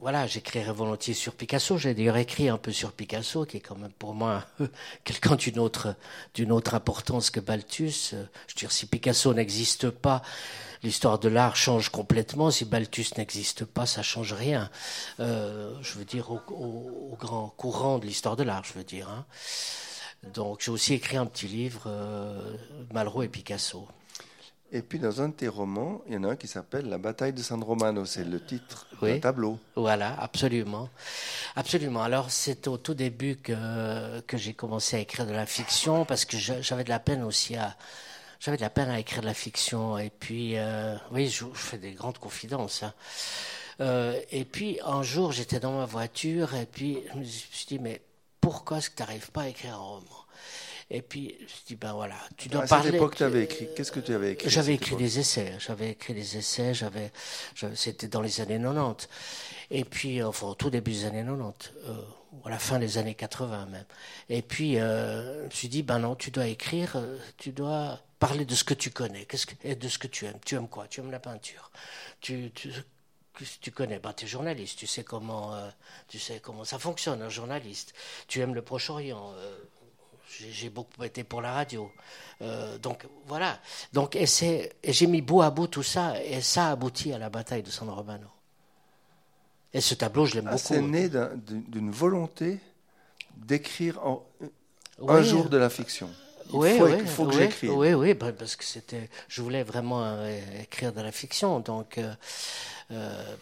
[0.00, 1.76] voilà, j'écrirais volontiers sur Picasso.
[1.76, 4.44] J'ai d'ailleurs écrit un peu sur Picasso, qui est quand même pour moi
[5.04, 5.94] quelqu'un d'une autre,
[6.34, 8.10] d'une autre importance que Balthus.
[8.12, 10.22] Je veux dire, si Picasso n'existe pas,
[10.82, 12.50] l'histoire de l'art change complètement.
[12.50, 14.70] Si Balthus n'existe pas, ça change rien.
[15.20, 19.08] Euh, je veux dire, au, grand courant de l'histoire de l'art, je veux dire.
[19.08, 19.26] Hein.
[20.32, 22.56] Donc, j'ai aussi écrit un petit livre, euh,
[22.92, 23.88] Malraux et Picasso.
[24.70, 26.98] Et puis dans un de tes romans, il y en a un qui s'appelle La
[26.98, 29.58] bataille de San Romano, c'est le titre du tableau.
[29.76, 30.90] Voilà, absolument.
[31.56, 32.02] Absolument.
[32.02, 36.26] Alors c'est au tout début que, que j'ai commencé à écrire de la fiction parce
[36.26, 37.76] que j'avais de la peine aussi à
[38.40, 41.78] j'avais de la peine à écrire de la fiction et puis euh, oui, je, fais
[41.78, 42.82] des grandes confidences.
[42.82, 42.94] Hein.
[43.80, 47.78] Euh, et puis un jour, j'étais dans ma voiture et puis je me suis dit
[47.78, 48.02] mais
[48.40, 50.17] pourquoi est-ce que tu n'arrives pas à écrire un roman?
[50.90, 52.88] Et puis, je dis, ben voilà, tu dois à parler.
[52.88, 53.68] À cette époque, tu avais écrit.
[53.76, 55.52] Qu'est-ce que tu avais écrit J'avais écrit des essais.
[55.58, 56.72] J'avais écrit des essais.
[56.72, 57.12] J'avais,
[57.74, 59.06] c'était dans les années 90.
[59.70, 61.94] Et puis, enfin, au tout début des années 90, euh,
[62.44, 63.84] à la fin des années 80 même.
[64.30, 68.00] Et puis, euh, je me suis dit, ben non, tu dois écrire, euh, tu dois
[68.18, 70.40] parler de ce que tu connais, qu'est-ce que, et de ce que tu aimes.
[70.44, 70.86] Tu aimes quoi?
[70.88, 71.70] Tu aimes la peinture.
[72.22, 72.70] Tu, tu,
[73.60, 75.68] tu connais, ben, tu es journaliste, tu sais comment, euh,
[76.08, 77.92] tu sais comment ça fonctionne un journaliste.
[78.26, 79.34] Tu aimes le Proche-Orient,
[80.50, 81.90] j'ai beaucoup été pour la radio.
[82.42, 83.58] Euh, donc voilà.
[83.92, 87.62] Donc et j'ai mis bout à bout tout ça et ça aboutit à la bataille
[87.62, 88.28] de San Romano.
[89.72, 90.64] Et ce tableau, je l'aime ah, beaucoup.
[90.64, 92.58] C'est né d'une volonté
[93.36, 94.00] d'écrire
[95.06, 96.10] un jour de la fiction.
[96.50, 97.76] Il oui, faut, oui, faut que oui, j'écrive.
[97.76, 101.60] Oui, oui, bah, parce que c'était, je voulais vraiment euh, écrire de la fiction.
[101.60, 102.14] Donc, euh,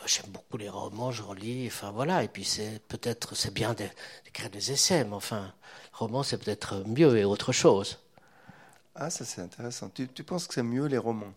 [0.07, 1.69] j'aime beaucoup les romans, je relis.
[1.69, 2.25] Enfin voilà.
[2.25, 5.53] Et puis c'est peut-être, c'est bien d'écrire des essais, mais enfin,
[5.97, 7.99] roman, c'est peut-être mieux et autre chose.
[8.95, 9.91] Ah, ça c'est intéressant.
[9.91, 11.33] Tu, penses que c'est mieux les romans?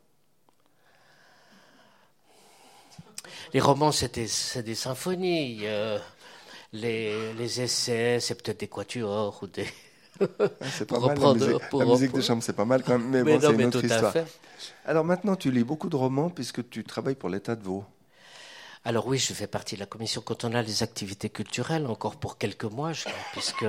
[3.53, 5.61] Les romans, c'est des, symphonies.
[5.63, 5.97] Euh,
[6.73, 9.67] les, essais, c'est peut-être des quatuors ou des.
[10.61, 11.17] c'est pas mal.
[11.19, 13.65] La musique, la musique de chambre, c'est pas mal quand même, mais, bon, c'est une
[13.65, 14.13] autre histoire.
[14.85, 17.85] Alors maintenant, tu lis beaucoup de romans puisque tu travailles pour l'État de Vaud.
[18.85, 22.63] Alors oui, je fais partie de la commission cantonale des activités culturelles, encore pour quelques
[22.63, 22.93] mois,
[23.33, 23.65] puisque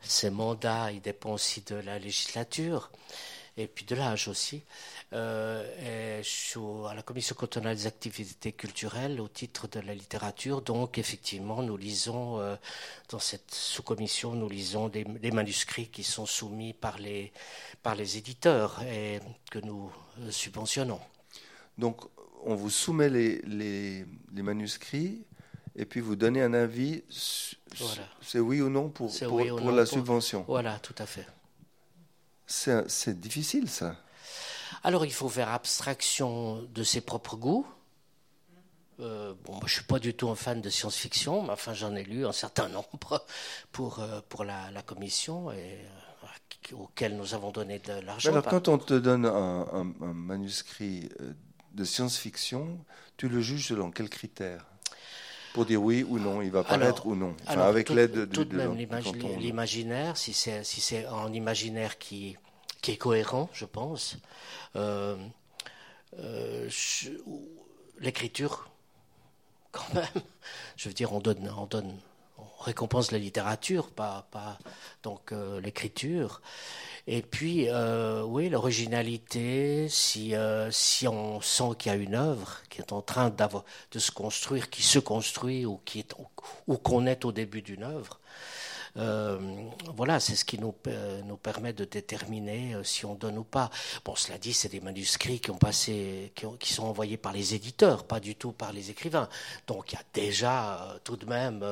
[0.00, 2.90] ces mandats, ils dépendent aussi de la législature
[3.56, 4.62] et puis de l'âge aussi.
[5.12, 10.62] Euh, je suis à la commission cantonale des activités culturelles au titre de la littérature.
[10.62, 12.54] Donc, effectivement, nous lisons, euh,
[13.08, 17.32] dans cette sous-commission, nous lisons des, manuscrits qui sont soumis par les,
[17.82, 19.18] par les éditeurs et
[19.50, 21.00] que nous euh, subventionnons.
[21.76, 22.02] Donc,
[22.44, 25.24] on vous soumet les, les, manuscrits
[25.76, 27.02] et puis vous donnez un avis.
[28.22, 30.44] C'est oui ou non pour, pour, la subvention.
[30.48, 31.26] Voilà, tout à fait.
[32.46, 33.96] C'est difficile ça.
[34.82, 37.66] Alors il faut faire abstraction de ses propres goûts.
[39.00, 41.94] Euh, bon, moi, je suis pas du tout un fan de science-fiction, mais enfin j'en
[41.94, 43.24] ai lu un certain nombre
[43.70, 45.78] pour, euh, pour la, la, commission et
[46.72, 48.30] euh, auquel nous avons donné de l'argent.
[48.30, 51.08] Alors quand on te donne un, un manuscrit
[51.78, 52.78] de science-fiction,
[53.16, 54.66] tu le juges selon quels critères?
[55.54, 58.56] Pour dire oui ou non, il va paraître ou non, avec l'aide de, tout de,
[58.56, 62.36] même l'imaginaire, si c'est si c'est un imaginaire qui
[62.82, 64.16] qui est cohérent, je pense.
[64.76, 65.16] Euh,
[66.18, 66.68] euh,
[67.98, 68.70] l'écriture,
[69.72, 70.22] quand même.
[70.76, 71.98] Je veux dire, on donne, on donne,
[72.38, 74.58] on récompense la littérature, pas, pas
[75.02, 76.40] donc euh, l'écriture.
[77.10, 77.68] Et puis,
[78.26, 80.34] oui, l'originalité, si,
[80.70, 84.68] si on sent qu'il y a une œuvre qui est en train de se construire,
[84.68, 86.14] qui se construit ou qui est,
[86.66, 88.20] ou qu'on est au début d'une œuvre,
[88.98, 89.38] euh,
[89.96, 93.44] voilà, c'est ce qui nous, euh, nous permet de déterminer euh, si on donne ou
[93.44, 93.70] pas.
[94.04, 98.04] Bon, cela dit, c'est des manuscrits qui ont passé, qui, sont envoyés par les éditeurs,
[98.04, 99.28] pas du tout par les écrivains.
[99.66, 101.62] Donc il y a déjà tout de même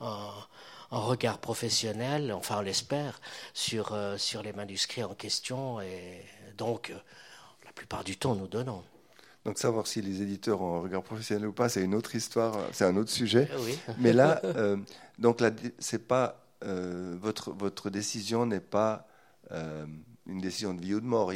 [0.00, 0.32] un,
[0.90, 3.20] regard professionnel, enfin on l'espère,
[3.54, 5.80] sur, sur les manuscrits en question.
[5.80, 6.24] Et
[6.56, 6.92] donc,
[7.64, 8.82] la plupart du temps, nous donnons.
[9.44, 12.56] Donc savoir si les éditeurs ont un regard professionnel ou pas, c'est une autre histoire,
[12.72, 13.48] c'est un autre sujet.
[13.98, 14.40] Mais là,
[15.18, 19.06] donc là, c'est pas euh, votre, votre décision n'est pas
[19.52, 19.86] euh,
[20.26, 21.32] une décision de vie ou de mort.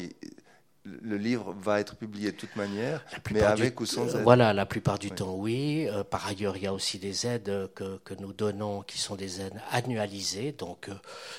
[0.84, 4.22] Le livre va être publié de toute manière, mais avec ou sans aide.
[4.22, 5.86] Voilà, la plupart du temps, oui.
[5.88, 9.14] Euh, par ailleurs, il y a aussi des aides que, que, nous donnons qui sont
[9.14, 10.52] des aides annualisées.
[10.52, 10.88] Donc,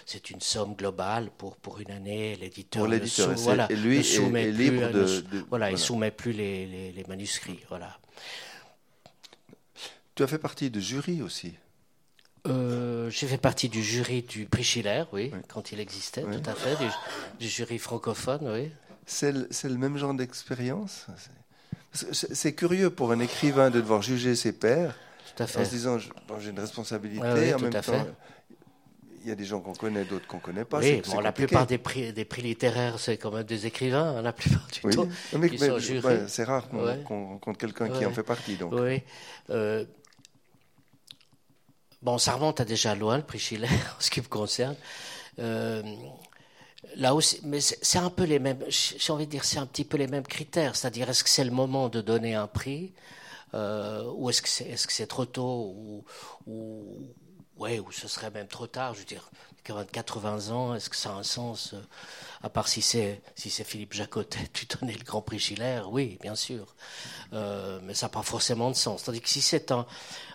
[0.05, 2.35] c'est une somme globale pour, pour une année.
[2.35, 6.67] L'éditeur ne voilà, lui soumet est, libre plus, de, de, voilà, il soumet plus les,
[6.67, 7.59] les, les manuscrits.
[7.69, 7.97] Voilà.
[10.15, 11.53] Tu as fait partie de jury aussi
[12.47, 16.55] euh, j'ai fait partie du jury du prix Schiller, oui, quand il existait, tout à
[16.55, 16.75] fait,
[17.39, 18.71] du, jury francophone, oui.
[19.11, 21.07] C'est le, même genre d'expérience
[21.93, 24.95] C'est curieux pour un écrivain de devoir juger ses pairs,
[25.39, 28.05] en se disant j'ai une responsabilité, en même temps
[29.23, 30.79] il y a des gens qu'on connaît, d'autres qu'on ne connaît pas.
[30.79, 34.21] Oui, bon, la plupart des prix, des prix littéraires, c'est quand même des écrivains, hein,
[34.23, 35.07] la plupart du temps.
[35.37, 35.51] Mais,
[36.27, 38.55] c'est rare qu'on rencontre quelqu'un qui en fait partie.
[38.55, 38.73] Donc.
[38.73, 39.03] Oui.
[39.51, 39.85] Euh,
[42.01, 44.75] Bon, ça remonte à déjà loin, le prix Schiller, en ce qui me concerne.
[45.39, 45.83] Euh,
[46.95, 49.85] là aussi, mais c'est un peu les mêmes, j'ai envie de dire, c'est un petit
[49.85, 50.75] peu les mêmes critères.
[50.75, 52.93] C'est-à-dire, est-ce que c'est le moment de donner un prix
[53.53, 56.05] euh, ou est-ce que c'est est -ce c'est trop tôt ou,
[56.47, 57.13] ou,
[57.57, 58.93] ouais, ou ce serait même trop tard?
[58.93, 59.29] Je veux dire,
[59.63, 61.81] 80 ans, est-ce que ça a un sens euh,
[62.43, 66.17] À part si c'est si c'est Philippe Jacotet, tu donnais le Grand Prix Schiller, oui,
[66.21, 66.75] bien sûr.
[67.33, 69.03] Euh, mais ça n'a pas forcément de sens.
[69.03, 69.85] Tandis que si c'est un,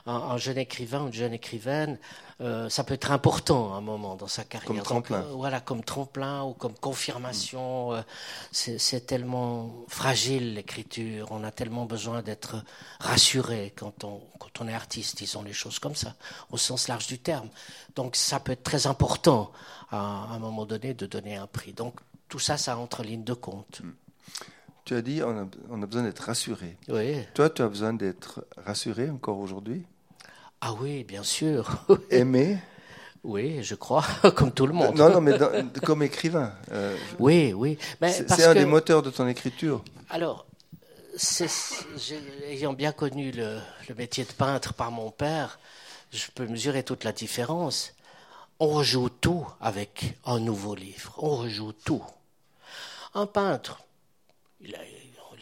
[0.07, 1.99] un, jeune écrivain, une jeune écrivaine,
[2.43, 4.68] euh, ça peut être important à un moment dans sa carrière.
[4.68, 5.20] Comme tremplin.
[5.22, 7.95] Euh, voilà, comme tremplin ou comme confirmation.
[7.95, 8.03] Euh,
[8.53, 11.28] c'est tellement fragile l'écriture.
[11.30, 12.62] On a tellement besoin d'être
[13.01, 16.14] rassuré quand on, quand on est artiste, disons les choses comme ça,
[16.51, 17.49] au sens large du terme.
[17.95, 19.51] Donc ça peut être très important
[19.91, 21.72] à, un moment donné de donner un prix.
[21.72, 23.80] Donc tout ça, ça entre en ligne de compte.
[23.82, 23.93] Hmm.
[24.84, 26.76] Tu as dit on a, on a besoin d'être rassuré.
[26.89, 27.16] Oui.
[27.34, 29.87] Toi, tu as besoin d'être rassuré encore aujourd'hui?
[30.61, 31.85] Ah oui, bien sûr.
[32.11, 32.59] Aimer
[33.23, 34.05] Oui, je crois,
[34.35, 34.97] comme tout le monde.
[34.97, 35.39] Non, non, mais
[35.85, 36.53] comme écrivain.
[36.73, 37.79] Euh, oui, oui.
[38.03, 39.85] C'est un des moteurs de ton écriture.
[40.11, 40.47] Alors,
[42.49, 43.59] ayant bien connu le,
[43.97, 45.59] métier de peintre par mon père,
[46.13, 47.93] je peux mesurer toute la différence.
[48.59, 51.15] On rejoue tout avec un nouveau livre.
[51.19, 52.05] On rejoue tout.
[53.15, 53.83] Un peintre,
[54.61, 54.79] il a,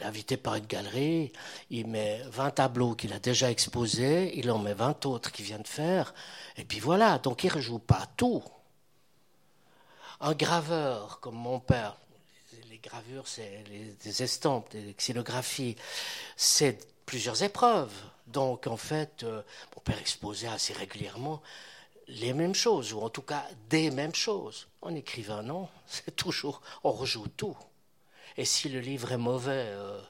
[0.03, 1.33] invité par une galerie,
[1.71, 5.59] il met 20 tableaux qu'il a déjà exposés, il en met 20 autres qu'il vient
[5.59, 6.15] de faire,
[6.57, 8.43] et puis voilà, donc il ne rejoue pas tout.
[10.21, 11.97] Un graveur comme mon père,
[12.71, 13.65] les gravures, c'est
[14.03, 15.77] des estampes, des xylographies,
[16.37, 17.93] c'est plusieurs épreuves.
[18.27, 19.43] Donc en fait, euh,
[19.77, 21.43] mon père exposait assez régulièrement.
[22.07, 24.69] les mêmes choses, ou en tout cas des mêmes choses.
[24.83, 27.57] En écrivain, non, c'est toujours, on rejoue tout.
[28.37, 30.01] Et si le livre est mauvais, euh,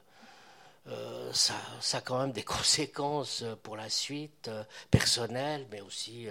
[0.87, 6.27] euh, ça, ça, a quand même des conséquences pour la suite, euh, personnelles, mais aussi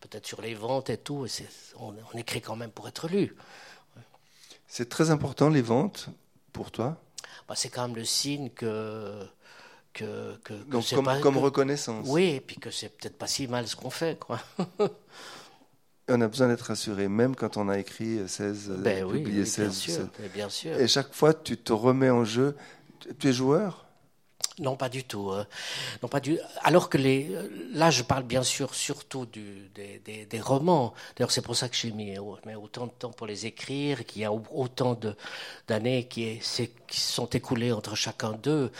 [0.00, 1.26] peut-être sur les ventes et tout.
[1.26, 1.30] Et
[1.78, 3.34] on, on, écrit quand même pour être lu.
[4.66, 6.08] C'est très important, les ventes,
[6.52, 7.00] pour toi?
[7.48, 9.26] Bah, C'est quand même le signe que
[9.96, 10.84] que, que, Donc,
[11.22, 12.06] comme, reconnaissance.
[12.08, 14.38] Oui, et puis que c'est peut-être pas si mal ce qu'on fait, quoi.
[16.08, 19.66] on a besoin d'être rassuré, même quand on a écrit 16, ben publié 16.
[19.66, 20.80] Bien sûr, bien sûr.
[20.80, 22.56] Et chaque fois, tu te remets en jeu.
[23.18, 23.86] Tu es joueur?
[24.58, 25.30] Non, pas du tout.
[25.32, 25.46] Hein.
[26.02, 26.38] Non, pas du.
[26.62, 27.30] Alors que les,
[27.74, 30.94] là, je parle bien sûr surtout du, des, des, des, romans.
[31.16, 34.24] D'ailleurs, c'est pour ça que j'ai mis autant de temps pour les écrire, qu'il y
[34.24, 34.98] a autant
[35.68, 36.40] d'années qui,
[36.86, 38.72] qui, sont écoulées entre chacun d'eux.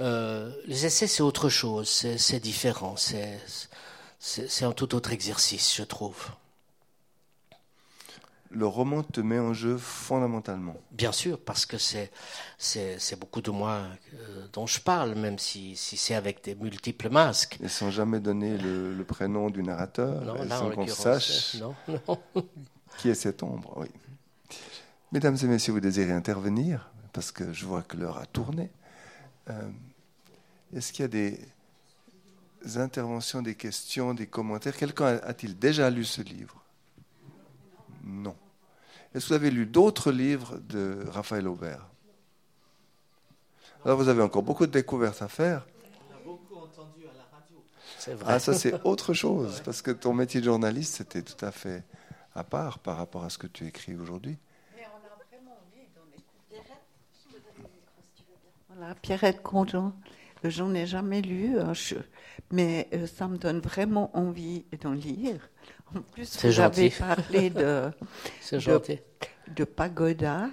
[0.00, 1.88] Euh, les essais, c'est autre chose.
[1.88, 2.96] C'est différent.
[4.18, 6.26] C'est un tout autre exercice, je trouve
[8.54, 10.76] le roman te met en jeu fondamentalement.
[10.90, 12.10] Bien sûr, parce que c'est,
[12.58, 13.82] c'est, beaucoup de moi
[14.14, 17.58] euh, dont je parle, même si, si c'est avec des multiples masques.
[17.62, 21.56] Et sans jamais donner le, prénom du narrateur, sans qu'on sache
[22.98, 23.74] qui est cette ombre.
[23.76, 23.88] Oui.
[25.10, 28.70] Mesdames et messieurs, vous désirez intervenir, parce que je vois que l'heure a tourné.
[29.50, 29.70] Euh,
[30.74, 31.38] est-ce qu'il y a des
[32.76, 34.76] interventions, des questions, des commentaires?
[34.76, 36.61] Quelqu'un a-t-il déjà lu ce livre?
[39.14, 41.86] Est-ce que vous avez lu d'autres livres de Raphaël Aubert?
[43.84, 45.66] Alors vous avez encore beaucoup de découvertes à faire.
[45.66, 47.62] On a beaucoup entendu à la radio.
[47.98, 48.34] C'est vrai.
[48.34, 51.84] Ah, ça c'est autre chose, parce que ton métier de journaliste, c'était tout à fait
[52.34, 54.38] à part par rapport à ce que tu écris aujourd'hui.
[54.74, 56.62] Mais on a vraiment envie d'en écouter.
[58.68, 59.92] Voilà, Pierrette Conjon.
[60.44, 61.72] J'en ai jamais lu, hein,
[62.50, 65.48] mais euh, ça me donne vraiment envie d'en lire.
[65.96, 67.90] En plus, vous avez parlé de,
[68.52, 68.98] de,
[69.54, 70.48] de, pagoda.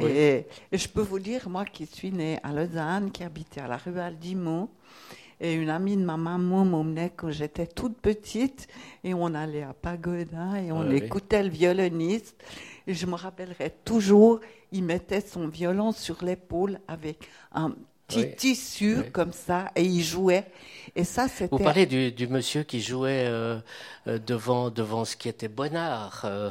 [0.00, 3.76] Et, je peux vous dire, moi qui suis née à Lausanne, qui habitais à la
[3.76, 4.70] rue Aldimo,
[5.40, 8.68] et une amie de ma maman m'emmenait quand j'étais toute petite,
[9.04, 12.42] et on allait à Pagoda et on écoutait le violoniste.
[12.86, 14.40] Et je me rappellerai toujours,
[14.72, 17.74] il mettait son violon sur l'épaule avec un
[18.08, 20.46] petit tissu comme ça et il jouait.
[20.96, 21.54] Et ça, c'était.
[21.56, 23.58] Vous parlez du, du, monsieur qui jouait euh,
[24.06, 26.22] euh, devant, devant ce qui était Bonnard.
[26.24, 26.50] Euh.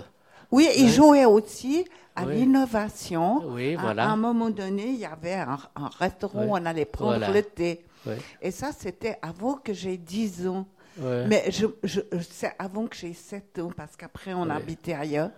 [0.51, 1.85] Oui, il jouait aussi
[2.15, 3.43] à l'innovation.
[3.47, 4.05] Oui, voilà.
[4.05, 5.57] À, un moment donné, il y avait un,
[5.99, 7.83] restaurant où on allait prendre le thé.
[8.41, 10.65] Et ça, c'était avant que j'ai 10 ans.
[10.99, 11.99] Mais je, je
[12.31, 15.31] c'est avant que j'ai 7 ans, parce qu'après, on habitait ailleurs.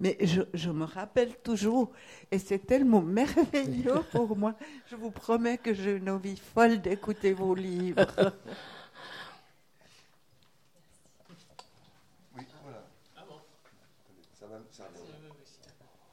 [0.00, 1.92] Mais je, je, me rappelle toujours,
[2.30, 4.54] et c'est tellement merveilleux pour moi.
[4.90, 8.06] Je vous promets que j'ai une envie folle d'écouter vos livres.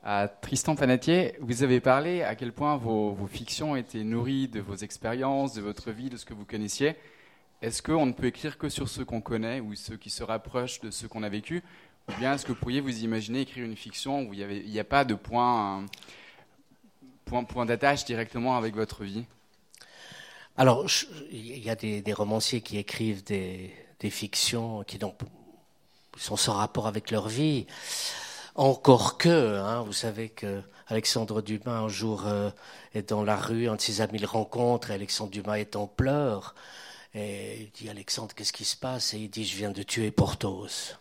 [0.03, 4.59] À Tristan Panatier, vous avez parlé à quel point vos, vos, fictions étaient nourries de
[4.59, 6.95] vos expériences, de votre vie, de ce que vous connaissiez.
[7.61, 10.81] Est-ce qu'on ne peut écrire que sur ceux qu'on connaît ou ceux qui se rapprochent
[10.81, 11.61] de ceux qu'on a vécu?
[12.17, 15.05] Bien est-ce que vous pourriez vous imaginer écrire une fiction où il n'y a pas
[15.05, 15.85] de point,
[17.25, 19.25] point, point d'attache directement avec votre vie?
[20.57, 20.85] Alors,
[21.31, 23.73] il y a des, romanciers qui écrivent des,
[24.09, 24.99] fictions qui
[26.17, 27.65] sont sans rapport avec leur vie.
[28.55, 32.51] Encore que, hein, vous savez que Alexandre Dumas un jour euh,
[32.93, 35.87] est dans la rue, un de ses amis le rencontre, et Alexandre Dumas est en
[35.87, 36.53] pleurs.
[37.13, 39.13] Et il dit Alexandre, qu'est-ce qui se passe?
[39.13, 40.97] Et il dit Je viens de tuer Porthos.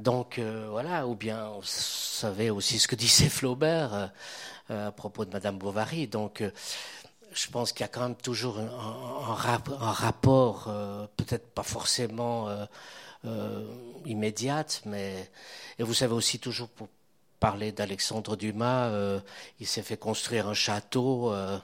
[0.00, 4.10] Donc euh, voilà, ou bien vous savez aussi ce que disait Flaubert
[4.70, 6.08] euh, à propos de Madame Bovary.
[6.08, 6.50] Donc euh,
[7.34, 10.64] je pense qu'il y a quand même toujours un, un, rapport,
[11.16, 12.48] peut-être pas forcément
[14.04, 15.30] immédiat, mais
[15.78, 16.88] et vous savez aussi toujours pour
[17.40, 19.18] parler d'Alexandre Dumas, euh,
[19.58, 21.58] il s'est fait construire un château euh,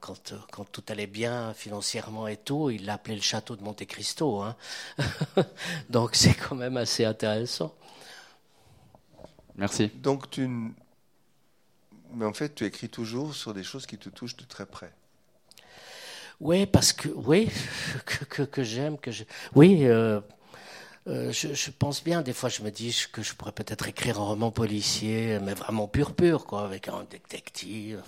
[0.00, 2.70] quand, quand, tout allait bien financièrement et tout.
[2.70, 4.42] Il l'a appelé le château de Monte Cristo.
[4.42, 4.56] Hein.
[5.90, 7.74] Donc c'est quand même assez intéressant.
[9.56, 9.88] Merci.
[9.88, 10.48] Donc tu,
[12.12, 14.92] mais en fait, tu écris toujours sur des choses qui te touchent de très près.
[16.40, 17.48] Oui, parce que oui,
[18.06, 19.24] que, que, que j'aime, que je,
[19.54, 19.86] oui.
[19.86, 20.20] Euh,
[21.06, 24.24] euh, je, pense bien, des fois je me dis que je pourrais peut-être écrire un
[24.24, 28.02] roman policier, mais vraiment pur pur, quoi, avec un détective.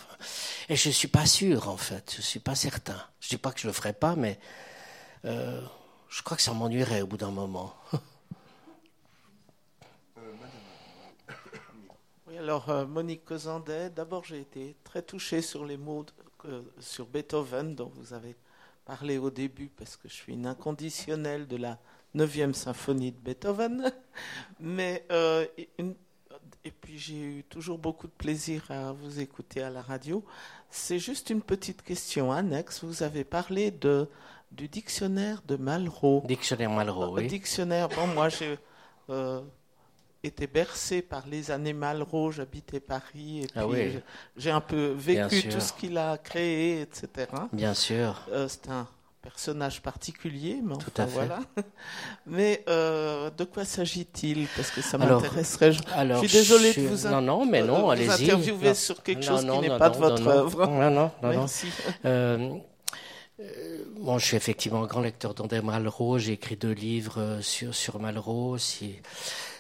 [0.69, 3.03] Et je suis pas sûr, en fait, je suis pas certain.
[3.21, 4.39] Je dis pas que je le ferai pas, mais
[5.25, 5.63] euh,
[6.11, 7.75] je crois que ça m'ennuierait au bout d'un moment.
[12.27, 16.05] oui, alors euh, Monique Cosandet, d'abord j'ai été très touchée sur les mots
[16.79, 18.37] sur Beethoven dont vous avez
[18.85, 21.79] parlé au début, parce que je suis une inconditionnelle de la
[22.15, 23.93] 9e symphonie de Beethoven.
[24.61, 25.47] Mais, euh,
[26.65, 30.25] et puis j'ai eu toujours beaucoup de plaisir à vous écouter à la radio.
[30.71, 32.85] C'est juste une petite question annexe.
[32.85, 34.09] Vous avez parlé de,
[34.51, 36.23] du dictionnaire de Malraux.
[36.27, 37.27] Dictionnaire Malraux, oui.
[37.27, 38.59] Dictionnaire, bon, moi j'ai
[40.23, 44.01] été bercé par les années Malraux, j'habitais Paris, et ah puis
[44.37, 47.29] j'ai un peu vécu tout ce qu'il a créé, etc.
[47.53, 48.23] Bien sûr.
[48.31, 48.87] Euh, c'est un
[49.23, 51.13] personnage particulier, mais enfin, tout à fait.
[51.13, 51.41] voilà.
[52.27, 54.49] Mais euh, de quoi s'agit-il?
[54.57, 55.73] Parce que ça m'intéresserait.
[55.73, 58.11] Je, je, suis désolé de vous, non, non, mais non, allez-y.
[58.11, 60.67] interviewer sur quelque chose qui n'est pas de votre œuvre.
[60.67, 61.69] Non, non, non, Merci.
[62.05, 62.59] Euh,
[64.01, 66.19] bon, je suis effectivement un grand lecteur d'André Malraux.
[66.19, 68.59] J'ai écrit deux livres sur, sur Malraux.
[68.59, 68.97] Si,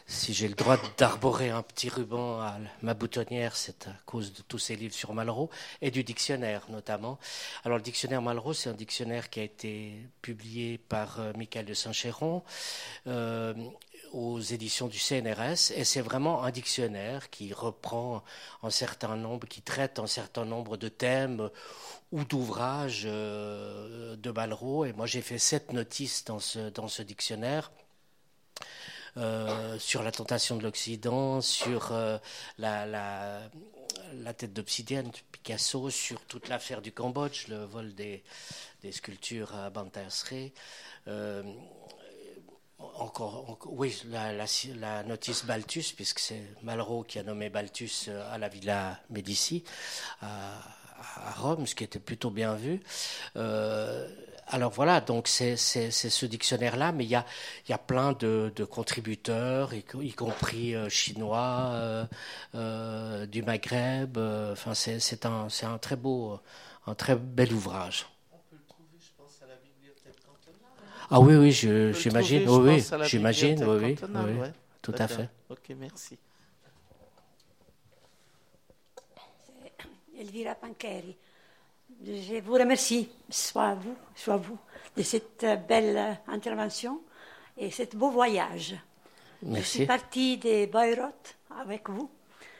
[0.07, 4.43] si j'ai le droit d'arborer un petit ruban à ma boutonnière, c'est à cause de
[4.43, 5.51] tous ces livres sur Malraux
[5.81, 7.19] et du dictionnaire notamment.
[7.65, 11.75] Alors le dictionnaire Malraux, c'est un dictionnaire qui a été publié par euh, Michael de
[11.75, 12.43] Saint-Chéron
[13.07, 13.55] euh,
[14.13, 18.23] aux éditions du CNRS et c'est vraiment un dictionnaire qui reprend
[18.63, 21.49] un certain nombre, qui traite un certain nombre de thèmes
[22.11, 24.85] ou d'ouvrages euh, de Malraux.
[24.85, 27.71] Et moi j'ai fait sept notices dans ce, dans ce dictionnaire
[29.79, 32.19] sur la tentation de l'Occident, sur euh,
[32.59, 33.41] la,
[34.37, 38.23] tête d'obsidienne de Picasso, sur toute l'affaire du Cambodge, le vol des,
[38.91, 40.53] sculptures à Bantersrey.
[41.09, 41.43] Euh,
[42.79, 48.99] encore, oui, la, notice Balthus, puisque c'est Malraux qui a nommé Balthus à la Villa
[49.11, 49.63] Médici,
[50.21, 50.61] à,
[51.37, 52.81] Rome, ce qui était plutôt bien vu.
[53.37, 54.09] Euh,
[54.49, 57.25] alors voilà, donc c'est ce dictionnaire-là, mais il y a,
[57.69, 62.05] y a plein de, contributeurs, y, compris euh, chinois, euh,
[62.55, 64.19] euh, du Maghreb.
[64.19, 66.39] Enfin, c'est un, un très beau,
[66.87, 68.07] un très bel ouvrage.
[68.33, 71.09] On peut le trouver, je pense, à la bibliothèque cantonale.
[71.11, 74.49] Ah oui, oui, j'imagine, oui, oui, j'imagine, oui, oui,
[74.83, 75.29] tout à fait.
[75.49, 76.19] Ok, merci.
[80.19, 81.17] Elvira Pancheri.
[82.05, 84.59] Je vous remercie, soit vous, soit vous,
[84.97, 87.01] de cette belle intervention
[87.57, 88.75] et ce beau voyage.
[89.43, 89.63] Merci.
[89.63, 92.11] Je suis partie de Bayreuth avec vous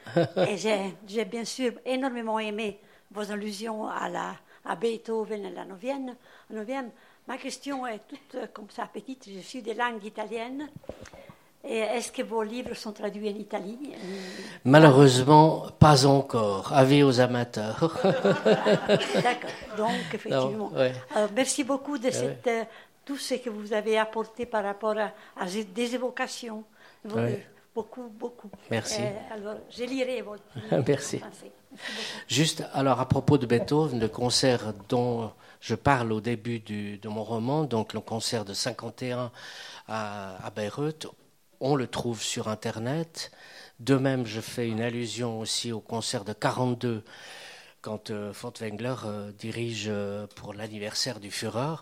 [0.37, 2.79] et j'ai bien sûr énormément aimé
[3.11, 6.91] vos allusions à, la, à Beethoven et la neuvième.
[7.27, 9.29] Ma question est toute comme ça petite.
[9.29, 10.69] Je suis de langue italienne
[11.65, 13.79] est-ce que vos livres sont traduits en Italie
[14.65, 16.73] Malheureusement, pas encore.
[16.73, 17.99] Avis aux amateurs.
[18.03, 19.51] D'accord.
[19.77, 20.73] Donc, effectivement.
[20.75, 20.93] Euh,
[21.35, 22.65] merci beaucoup de cette, euh,
[23.05, 25.13] tout ce que vous avez apporté par rapport à,
[25.47, 26.65] des évocations.
[27.75, 28.51] Beaucoup, beaucoup.
[28.71, 29.01] Merci.
[29.01, 30.43] Euh, alors, je lirai votre
[30.87, 31.21] Merci.
[32.29, 37.23] Juste, alors, à propos de Beethoven, le concert dont je parle au début de mon
[37.23, 39.31] roman, donc le concert de 51
[39.89, 41.07] à, à Bayreuth,
[41.63, 43.31] on le trouve sur Internet.
[43.81, 47.05] De même, je fais une allusion aussi au concert de 42
[47.81, 51.77] quand euh, Furtwängler euh, dirige euh, pour l'anniversaire du Führer.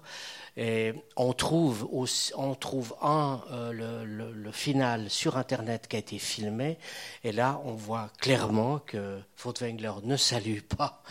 [0.56, 1.88] Et on trouve,
[2.36, 6.76] on trouve un, euh, le, final sur Internet qui a été filmé,
[7.22, 11.02] et là on voit clairement que Furtwängler ne salue pas,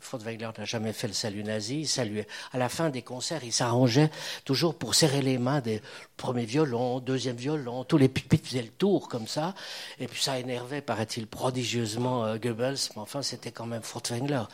[0.00, 2.26] Furtwängler n'a jamais fait le salut nazi, il saluait.
[2.52, 4.10] À la fin des concerts, il s'arrangeait
[4.46, 5.82] toujours pour serrer les mains des
[6.16, 9.54] premiers violons, deuxième violon, tous les pupitres faisaient le tour comme ça,
[10.00, 14.44] et puis ça énervait, paraît-il, prodigieusement euh, Goebbels, mais enfin c'était quand même Furtwängler.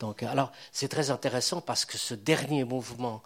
[0.00, 3.22] Donc, alors c'est très intéressant parce que ce dernier mouvement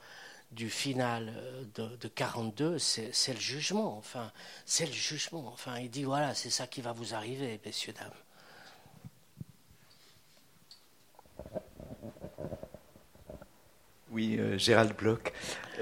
[0.50, 3.96] du final euh, de, de 42, c'est le jugement.
[3.98, 4.32] Enfin,
[4.64, 5.50] c'est le jugement.
[5.52, 8.10] Enfin, il dit voilà, c'est ça qui va vous arriver, messieurs dames.
[14.10, 15.32] Oui, euh, Gérald Bloch.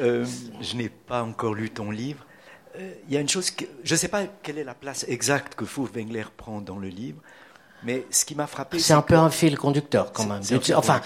[0.01, 0.27] Euh,
[0.61, 2.27] je n'ai pas encore lu ton livre.
[2.79, 3.51] Il y a une chose
[3.85, 7.23] je ne sais pas quelle est la place exacte que Furtwängler prend dans le livre,
[7.87, 10.43] mais ce qui m'a frappé, c'est un peu un fil conducteur quand même.
[10.75, 11.01] Enfin,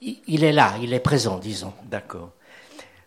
[0.00, 1.74] il est là, il est présent, disons.
[1.84, 2.32] D'accord.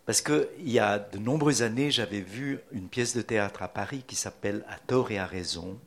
[0.05, 4.03] Parce qu'il y a de nombreuses années, j'avais vu une pièce de théâtre à Paris
[4.05, 5.79] qui s'appelle À tort et à raison,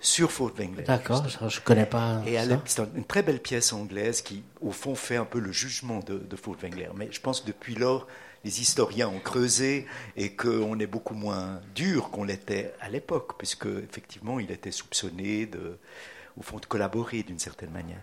[0.00, 0.84] sur Furtwängler.
[0.84, 2.22] D'accord, je ne connais pas.
[2.26, 6.00] Et c'est une très belle pièce anglaise qui, au fond, fait un peu le jugement
[6.00, 6.88] de, de Furtwängler.
[6.96, 8.06] Mais je pense que depuis lors,
[8.42, 9.86] les historiens ont creusé
[10.16, 15.46] et qu'on est beaucoup moins dur qu'on l'était à l'époque, puisque effectivement, il était soupçonné
[15.46, 15.78] de,
[16.38, 18.00] au fond, de collaborer d'une certaine manière.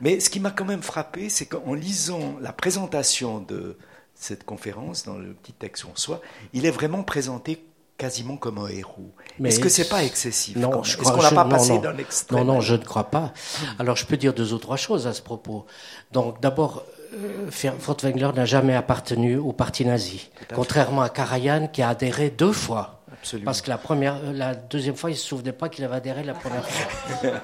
[0.00, 3.76] Mais ce qui m'a quand même frappé, c'est qu'en lisant la présentation de
[4.14, 6.20] cette conférence, dans le petit texte en soi,
[6.52, 7.64] il est vraiment présenté
[7.96, 9.12] quasiment comme un héros.
[9.42, 11.12] Est-ce que c'est pas excessif Non, je crois.
[11.12, 11.94] Est-ce qu'on n'a pas passé d'un
[12.32, 13.32] Non, non, je ne crois pas.
[13.78, 15.66] Alors, je peux dire deux ou trois choses à ce propos.
[16.12, 21.90] Donc, d'abord, euh, Furtwängler n'a jamais appartenu au parti nazi, contrairement à Karajan qui a
[21.90, 23.03] adhéré deux fois.
[23.44, 25.96] Parce que la, première, euh, la deuxième fois, il ne se souvenait pas qu'il avait
[25.96, 27.30] adhéré la première fois.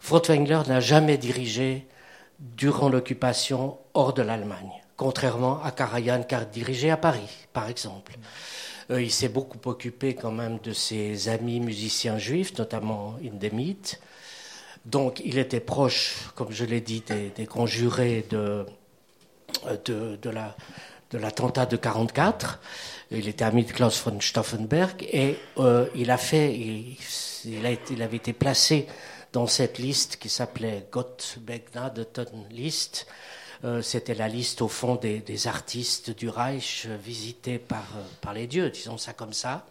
[0.00, 1.86] Furtwängler n'a jamais dirigé
[2.38, 8.12] durant l'occupation hors de l'Allemagne, contrairement à Karajan qui a dirigé à Paris, par exemple.
[8.90, 13.96] Euh, il s'est beaucoup occupé quand même de ses amis musiciens juifs, notamment Indemit.
[14.84, 17.02] Donc il était proche, comme je l'ai dit,
[17.34, 18.66] des, conjurés de,
[19.86, 20.30] de, de
[21.14, 22.60] de l'attentat de 44.
[23.10, 28.32] Il était ami de Klaus von Stauffenberg et euh, il a fait, il, avait été
[28.32, 28.86] placé
[29.32, 31.38] dans cette liste qui s'appelait Gott
[32.50, 33.06] List.
[33.64, 37.86] Euh, C'était la liste au fond des, artistes du Reich visités par,
[38.20, 39.66] par les dieux, disons ça comme ça.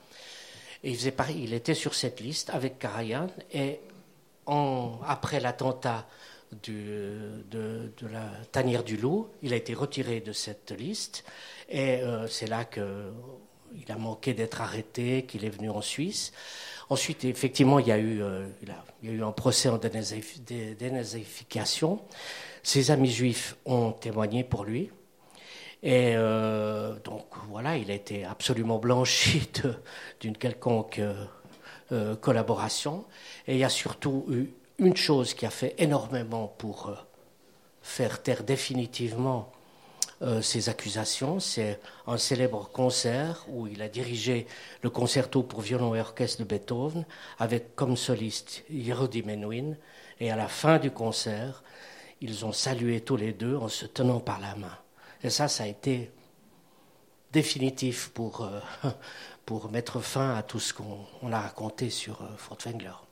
[0.83, 3.79] Il, était sur cette liste avec Karajan et
[5.07, 6.05] après l'attentat
[6.63, 11.23] de, de, la tanière du loup, il a été retiré de cette liste
[11.73, 12.83] et euh, c'est là qu'il
[13.89, 16.31] a manqué d'être arrêté, qu'il est venu en Suisse.
[16.89, 18.45] Ensuite, effectivement, il y a eu, euh,
[19.03, 21.99] un procès en dénazification.
[22.61, 24.91] Ses amis juifs ont témoigné pour lui.
[25.81, 29.49] Et euh, donc voilà, il a été absolument blanchi
[30.21, 31.01] d'une quelconque
[32.21, 33.05] collaboration.
[33.47, 36.95] Et il y a surtout eu une chose qui a fait énormément pour euh,
[37.81, 39.51] faire taire définitivement
[40.23, 44.47] euh, ces accusations, c'est un célèbre concert où il a dirigé
[44.81, 47.05] le concerto pour violon et orchestre de Beethoven
[47.39, 49.75] avec comme soliste Yehudi Menuhin.
[50.21, 51.61] Et à la fin du concert,
[52.21, 54.77] ils ont salué tous les deux en se tenant par la main.
[55.23, 56.09] Et ça, ça a été
[57.33, 58.59] définitif pour, euh,
[59.45, 63.02] pour mettre fin à tout ce qu'on a raconté sur Furtwängler.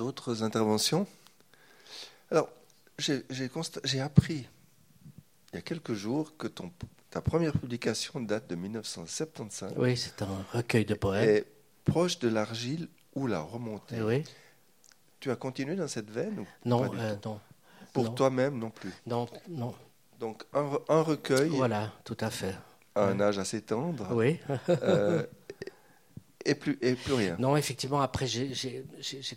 [0.00, 1.06] D'autres interventions
[2.30, 2.48] Alors,
[2.96, 4.46] j'ai appris
[5.52, 6.72] il y a quelques jours que ton,
[7.10, 9.74] ta première publication date de 1975.
[9.76, 11.28] Oui, c'est un recueil de poèmes.
[11.28, 11.44] Et
[11.84, 14.00] proche de l'argile ou la remontée.
[14.00, 14.24] Oui.
[15.18, 17.38] Tu as continué dans cette veine ou Non, euh, non.
[17.92, 19.74] Pour toi-même non plus Non, non.
[20.18, 21.50] Donc un, un, recueil.
[21.50, 22.54] Voilà, tout à fait.
[22.94, 24.08] À un âge assez tendre.
[24.12, 24.40] Oui.
[24.70, 25.26] euh,
[26.44, 27.36] et plus, et plus rien.
[27.38, 28.84] Non, effectivement, après, j'ai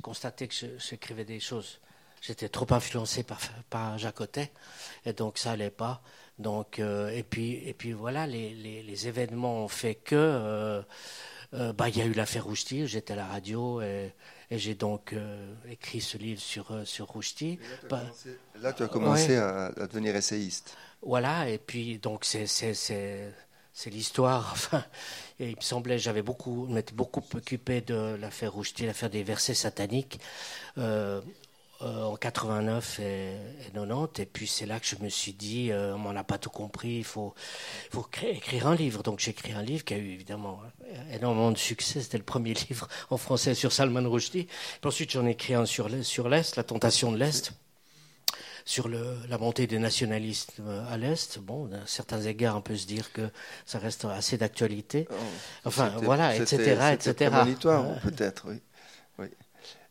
[0.02, 1.80] constaté que j'écrivais des choses.
[2.22, 3.40] J'étais trop influencé par,
[3.70, 4.52] par Jacotet,
[5.06, 6.02] et donc ça n'allait pas.
[6.40, 10.16] Donc, euh, et, puis, et puis voilà, les, les, événements ont fait que.
[10.16, 10.82] Euh,
[11.54, 14.12] euh, bah, il y a eu l'affaire Rouchti, j'étais à la radio et,
[14.50, 15.14] et j'ai donc
[15.70, 17.60] écrit ce livre sur, sur Rouchti.
[18.60, 20.76] Là, tu as commencé, à, à, devenir essayiste.
[21.04, 22.48] Voilà, et puis donc c'est
[23.74, 24.52] c'est l'histoire.
[24.54, 24.84] Enfin,
[25.40, 29.56] et il me semblait, j'avais beaucoup, m'étais beaucoup occupé de l'affaire Rouchety, l'affaire des versets
[29.56, 30.20] sataniques
[30.78, 31.22] euh,
[31.82, 33.36] euh, en 89 et,
[33.74, 34.22] 90.
[34.22, 36.52] Et puis c'est là que je me suis dit, euh, on m'en a pas tout
[36.52, 37.34] compris, il faut,
[37.92, 39.02] faut écrire un livre.
[39.04, 40.62] Donc j'ai écrit un livre qui a eu évidemment
[41.12, 42.02] énormément de succès.
[42.02, 44.46] C'était le premier livre en français sur Salman Rushdie.
[44.46, 47.54] Puis ensuite j'en ai écrit un sur l'Est, La tentation de l'Est
[48.66, 52.76] sur le, la montée des nationalistes euh, à l'Est, bon, à certains égards, on peut
[52.76, 53.30] se dire que
[53.66, 55.08] ça reste assez d'actualité.
[55.12, 55.16] Oh,
[55.66, 57.32] enfin, voilà, etc., etc.
[57.34, 58.62] Monitoire, peut-être, oui.
[59.20, 59.28] oui.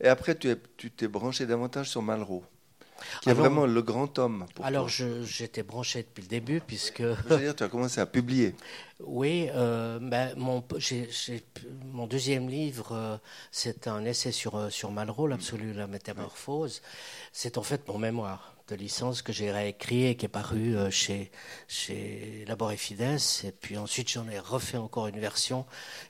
[0.00, 2.44] Et après, tu t'es branché davantage sur Malraux
[3.20, 4.46] qui est vraiment le grand homme.
[4.54, 7.02] Pour alors, j'étais branché depuis le début, puisque.
[7.02, 8.54] Je veux dire, tu as commencé à publier.
[9.04, 10.62] Oui, euh, ben, mon,
[11.86, 13.16] mon deuxième livre, euh,
[13.50, 16.82] c'est un essai sur, sur Malraux, l'absolu, la métamorphose.
[17.32, 20.90] C'est en fait mon mémoire de licence que j'ai réécrit et qui est paru euh,
[20.90, 21.30] chez,
[21.68, 23.18] chez Labor et Fides.
[23.44, 25.66] Et puis ensuite, j'en ai refait encore une version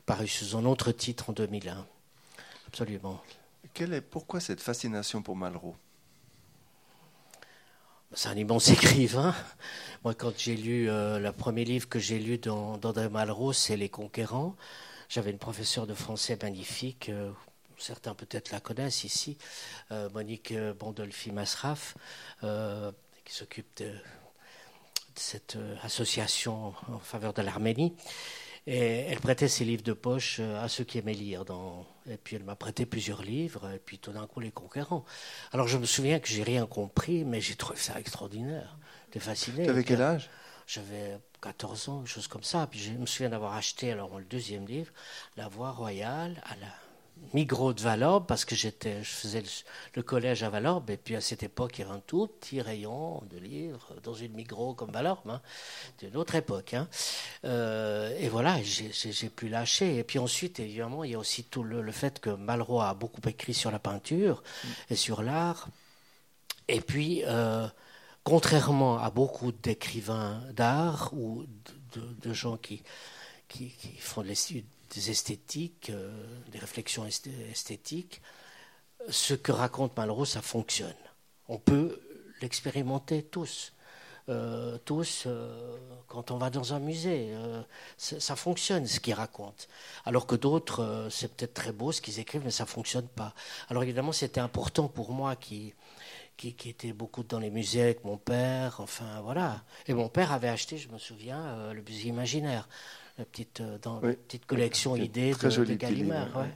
[0.07, 1.87] parue sous un autre titre en 2001.
[2.69, 3.21] Absolument.
[3.75, 5.77] Quelle est, pourquoi cette fascination pour Malraux?
[8.15, 9.35] C'est un immense écrivain.
[10.05, 13.89] Moi, quand j'ai lu euh, le premier livre que j'ai lu d'André Malraux, c'est Les
[13.89, 14.57] Conquérants.
[15.09, 17.31] J'avais une professeure de français magnifique, euh,
[17.83, 19.37] certains peut-être la connaissent ici,
[19.91, 21.97] euh, Monique Bondolfi-Masraf,
[22.45, 22.93] euh,
[23.25, 23.93] qui s'occupe de,
[25.15, 27.95] cette euh, association en faveur de l'Arménie.
[28.69, 31.45] Et elle prêtait ses livres de poche à ceux qui aimaient lire.
[31.45, 31.85] Dans...
[32.09, 35.05] Et puis elle m'a prêté plusieurs livres, et puis tout d'un coup les conquérants.
[35.51, 38.79] Alors je me souviens que j'ai rien compris, mais j'ai trouvé ça extraordinaire.
[39.07, 39.65] J'étais fasciné.
[39.65, 40.31] Tu avais quel âge?
[40.69, 42.69] J'avais 14 ans, quelque chose comme ça.
[42.71, 44.93] Puis je me souviens d'avoir acheté alors le deuxième livre,
[45.37, 46.73] La Voix royale à la
[47.35, 49.43] Migros de Valorbe parce que j'étais, je faisais
[49.95, 52.61] le, collège à Valorbe et puis à cette époque il y avait un tout petit
[52.61, 55.41] rayon de livres dans une Migros comme Valorbe, hein,
[55.99, 56.75] d'une autre époque.
[56.75, 56.89] Hein.
[57.45, 59.99] Euh, et voilà, j'ai pu lâcher.
[59.99, 63.27] Et puis ensuite évidemment il y a aussi tout le, fait que Malraux a beaucoup
[63.29, 64.43] écrit sur la peinture
[64.91, 65.69] et sur l'art.
[66.69, 67.67] Et puis euh,
[68.25, 71.45] contrairement à beaucoup d'écrivains d'art ou
[71.95, 72.83] de, gens qui,
[73.49, 74.35] qui, qui font des
[74.95, 76.13] des esthétiques, euh,
[76.49, 78.21] des réflexions esthétiques,
[79.09, 80.95] ce que raconte Malraux, ça fonctionne.
[81.49, 82.01] On peut
[82.41, 83.73] l'expérimenter tous.
[84.29, 85.77] Euh, tous, euh,
[86.07, 87.35] quand on va dans un musée,
[87.97, 89.65] ça fonctionne ce qu'ils racontent.
[90.05, 93.35] Alors que d'autres, c'est peut-être très beau ce qu'ils écrivent, mais ça fonctionne pas.
[93.69, 95.75] Alors évidemment, c'était important pour moi qui,
[96.37, 99.65] qui, qui, était beaucoup dans les musées avec mon père, enfin voilà.
[99.87, 102.69] Et mon père avait acheté, je me souviens, le musée imaginaire
[103.19, 106.47] la petite, euh, dans petite collection idées de, de Gallimard.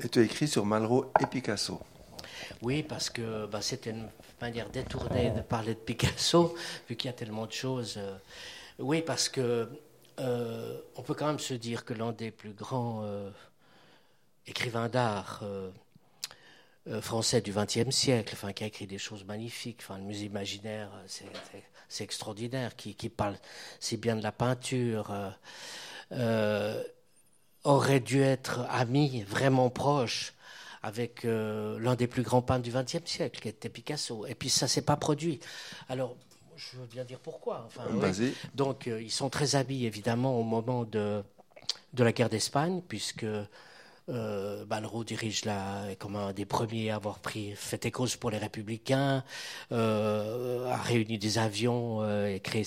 [0.00, 1.80] Et tu as écrit sur Malraux et Picasso.
[2.62, 4.08] Oui, parce que bah, c'était une
[4.40, 6.54] manière détournée de parler de Picasso,
[6.88, 7.94] vu qu'il y a tellement de choses.
[7.96, 8.16] Euh.
[8.78, 9.68] Oui, parce que
[10.18, 13.04] euh, on peut quand même se dire que l'un des plus grands
[14.46, 15.44] écrivains d'art
[17.00, 20.90] français du XXe siècle, enfin, qui a écrit des choses magnifiques, enfin, le musée imaginaire,
[21.06, 21.26] c'est
[21.94, 23.36] c'est extraordinaire, qui, parle
[23.78, 25.30] si bien de la peinture, euh,
[26.12, 26.82] euh,
[27.62, 30.34] aurait dû être ami, vraiment proche,
[30.82, 34.26] avec euh, l'un des plus grands peintres du XXe siècle, qui était Picasso.
[34.26, 35.38] Et puis ça s'est pas produit.
[35.88, 36.16] Alors,
[36.56, 37.64] je veux bien dire pourquoi.
[37.66, 37.84] Enfin,
[38.54, 41.22] Donc, ils sont très amis, évidemment, au moment de,
[41.92, 43.26] de la guerre d'Espagne, puisque
[44.08, 44.64] euh,
[45.04, 49.24] dirige la, comme un des premiers à avoir pris fait et cause pour les républicains,
[49.72, 52.64] euh, a réuni des avions euh, et créé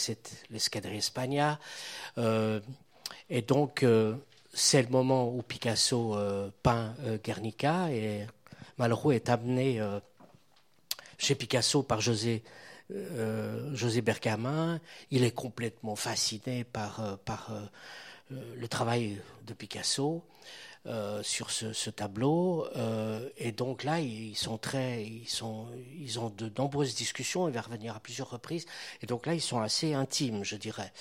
[0.49, 1.59] l'escadrille Espagna.
[2.17, 2.59] Euh,
[3.29, 3.85] et donc,
[4.53, 6.15] c'est le moment où Picasso
[6.63, 8.25] peint Guernica et
[8.77, 9.81] Malraux est amené
[11.17, 12.43] chez Picasso par José
[13.73, 14.79] José Bergamin.
[15.11, 17.51] Il est complètement fasciné par, par
[18.29, 20.23] le travail de Picasso.
[20.89, 22.65] Euh, sur ce, tableau.
[22.77, 25.67] Euh, et donc là, ils sont très, ils sont,
[25.99, 27.49] ils ont de nombreuses discussions.
[27.49, 28.65] Il va revenir à plusieurs reprises.
[29.01, 30.93] Et donc là, ils sont assez intimes, je dirais.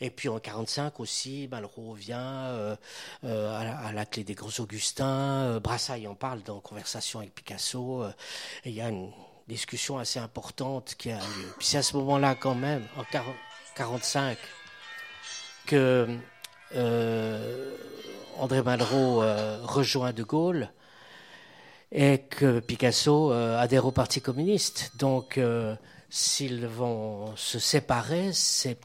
[0.00, 2.76] Et puis en 45 aussi, Malraux vient euh,
[3.22, 5.60] à, la, clé des Gros Augustins.
[5.60, 8.02] Brassailles en parle dans Conversation avec Picasso.
[8.64, 9.12] et il y a une
[9.46, 11.54] discussion assez importante qui a lieu.
[11.58, 13.04] Puis c'est à ce moment-là quand même, en
[13.74, 14.38] 45,
[15.66, 16.18] que
[18.38, 20.70] André Malraux euh, rejoint De Gaulle
[21.92, 24.92] et que Picasso euh, adhère au Parti communiste.
[24.98, 25.76] Donc, euh,
[26.10, 28.76] s'ils vont se séparer, c'est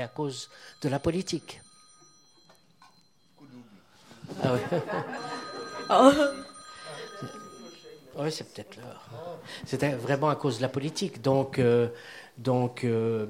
[0.00, 0.50] à cause
[0.82, 1.60] de la politique.
[4.42, 4.60] Ah oui.
[5.90, 6.12] Oh.
[8.18, 9.08] oui, c'est peut-être l'heure.
[9.64, 11.22] C'était vraiment à cause de la politique.
[11.22, 11.58] Donc,
[12.38, 13.26] donc, euh,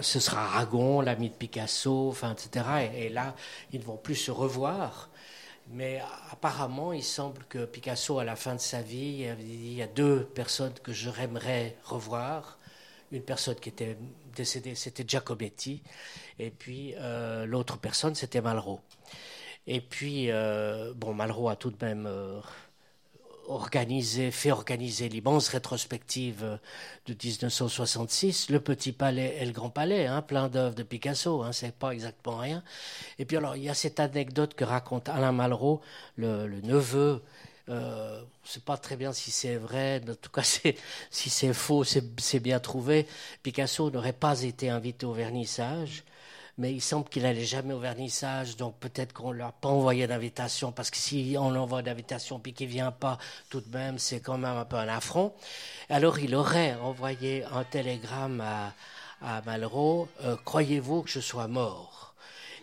[0.00, 2.64] ce sera Aragon, l'ami de Picasso, enfin, etc.
[2.94, 3.34] Et, là,
[3.72, 5.10] ils ne vont plus se revoir.
[5.72, 9.86] Mais apparemment, il semble que Picasso, à la fin de sa vie, il y a
[9.86, 12.58] deux personnes que j'aimerais revoir.
[13.10, 13.96] Une personne qui était
[14.34, 15.82] décédée, c'était Giacometti.
[16.38, 18.80] Et puis, euh, l'autre personne, c'était Malraux.
[19.66, 22.06] Et puis, euh, bon, Malraux a tout de même
[23.48, 26.58] organisé, fait organiser l'immense rétrospective
[27.06, 31.52] de 1966, le Petit Palais et le Grand Palais, hein, plein d'œuvres de Picasso, hein,
[31.52, 32.62] c'est pas exactement rien.
[33.18, 35.80] Et puis alors, il y a cette anecdote que raconte Alain Malraux,
[36.16, 37.22] le, neveu,
[37.68, 40.42] euh, c'est pas très bien si c'est vrai, en tout cas
[41.10, 43.06] si c'est faux, c'est bien trouvé.
[43.42, 46.04] Picasso n'aurait pas été invité au vernissage
[46.58, 49.68] mais il semble qu'il n'allait jamais au vernissage, donc peut-être qu'on ne lui a pas
[49.68, 53.76] envoyé d'invitation, parce que si on l'envoie d'invitation puis qu'il ne vient pas, tout de
[53.76, 55.32] même, c'est quand même un peu un affront.
[55.88, 58.72] Alors il aurait envoyé un télégramme à,
[59.46, 62.14] Malraux, euh, croyez-vous que je sois mort?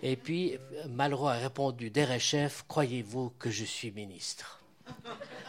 [0.03, 0.57] Et puis
[0.89, 4.59] Malraux a répondu, chef, croyez-vous que je suis ministre?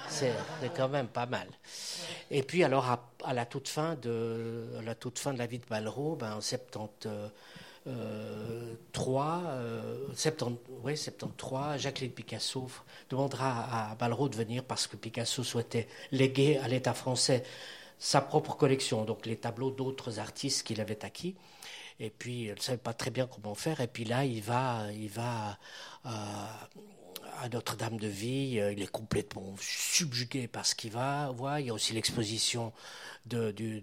[0.08, 0.34] C'est
[0.76, 1.48] quand même pas mal.
[2.30, 2.86] Et puis alors
[3.24, 6.40] à, la toute fin de la toute fin de la vie de Malraux, ben, en
[6.40, 7.08] 70,
[7.84, 12.68] 3, euh, 73, euh, Jacqueline Picasso
[13.08, 17.42] demandera à Malraux de venir parce que Picasso souhaitait léguer à l'État français
[17.98, 21.36] sa propre collection, donc les tableaux d'autres artistes qu'il avait acquis.
[21.98, 23.80] Et puis, elle ne savait pas très bien comment faire.
[23.80, 25.58] Et puis là, il va, il va
[26.06, 26.08] euh,
[27.40, 28.58] à Notre-Dame de Vie.
[28.72, 31.60] Il est complètement subjugué par ce qu'il va voir.
[31.60, 32.72] Il y a aussi l'exposition
[33.26, 33.82] de, du,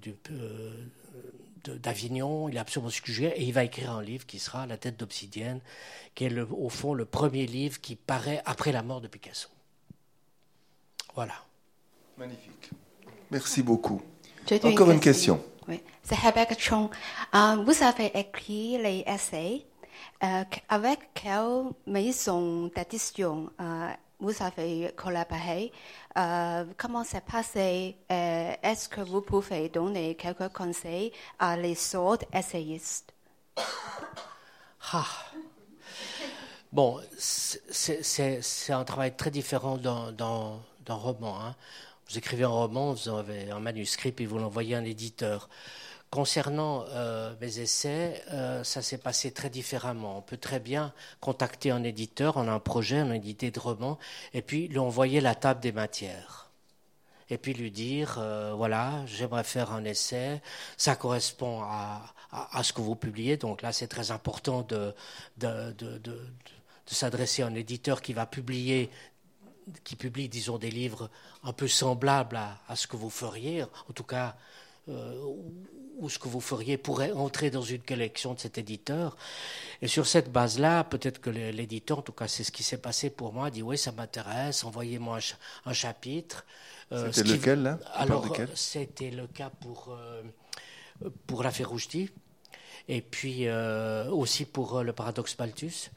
[1.69, 4.97] d'Avignon, il est absolument suggéré, et il va écrire un livre qui sera La tête
[4.97, 5.59] d'obsidienne,
[6.15, 9.49] qui est au fond le premier livre qui paraît après la mort de Picasso.
[11.15, 11.33] Voilà.
[12.17, 12.71] Magnifique.
[13.31, 14.01] Merci beaucoup.
[14.63, 15.43] Encore une question.
[15.67, 15.81] Oui.
[16.03, 16.89] C'est Rebecca Chong.
[17.35, 19.65] Euh, vous avez écrit les essais.
[20.23, 23.89] Euh, avec quelle maison d'édition euh,
[24.19, 25.71] vous avez collaboré
[26.77, 33.13] Comment s'est passé Est-ce que vous pouvez donner quelques conseils à les autres essayistes?
[34.91, 35.05] Ah.
[36.71, 40.59] Bon, c'est un travail très différent d'un
[40.89, 41.39] roman.
[41.39, 41.55] Hein.
[42.09, 45.49] Vous écrivez un roman, vous avez un manuscrit, puis vous l'envoyez à un éditeur.
[46.09, 50.17] Concernant euh, mes essais, euh, ça s'est passé très différemment.
[50.17, 53.51] On peut très bien contacter un éditeur, on a un projet, on a une idée
[53.51, 53.99] de roman,
[54.33, 56.49] et puis lui envoyer la table des matières.
[57.29, 60.41] Et puis lui dire, euh, voilà, j'aimerais faire un essai,
[60.77, 64.93] ça correspond à, à, ce que vous publiez, donc là c'est très important de,
[65.35, 66.21] de, de,
[66.85, 68.89] s'adresser à un éditeur qui va publier
[69.83, 71.09] qui publie, disons, des livres
[71.43, 74.37] un peu semblables à, à ce que vous feriez, en tout cas,
[75.97, 79.17] ou ce que vous feriez pourrait entrer dans une collection de cet éditeur.
[79.81, 83.09] Et sur cette base-là, peut-être que l'éditeur, en tout cas c'est ce qui s'est passé
[83.09, 85.19] pour moi, dit oui, ça m'intéresse, envoyez-moi
[85.65, 86.45] un, chapitre.
[86.91, 87.79] Euh, c'était lequel là?
[87.93, 90.21] Alors c'était le cas pour euh,
[91.25, 92.09] pour l'affaire Roujdi,
[92.87, 95.89] et puis euh, aussi pour le paradoxe Balthus.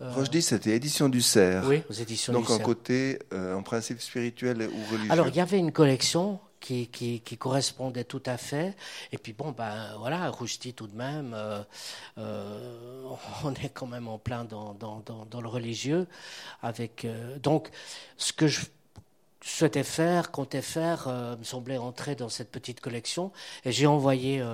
[0.00, 1.66] Rochdy, c'était édition du Cerf.
[1.66, 5.10] Oui, aux éditions Donc du en côté, en principe spirituel ou religieux.
[5.10, 8.76] Alors il y avait une collection qui, correspondait tout à fait.
[9.12, 11.62] Et puis bon, ben voilà, Rushdie tout de même, euh,
[12.18, 13.10] euh,
[13.44, 14.76] on est quand même en plein dans,
[15.40, 16.06] le religieux.
[16.62, 17.70] Avec, euh, donc,
[18.16, 18.66] ce que je
[19.40, 23.32] souhaitais faire, comptais faire, me semblait entrer dans cette petite collection.
[23.64, 24.44] Et j'ai envoyé...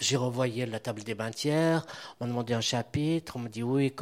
[0.00, 1.86] J'ai renvoyé la table des tiers,
[2.18, 3.94] on m'a demandé un chapitre, on m'a dit oui,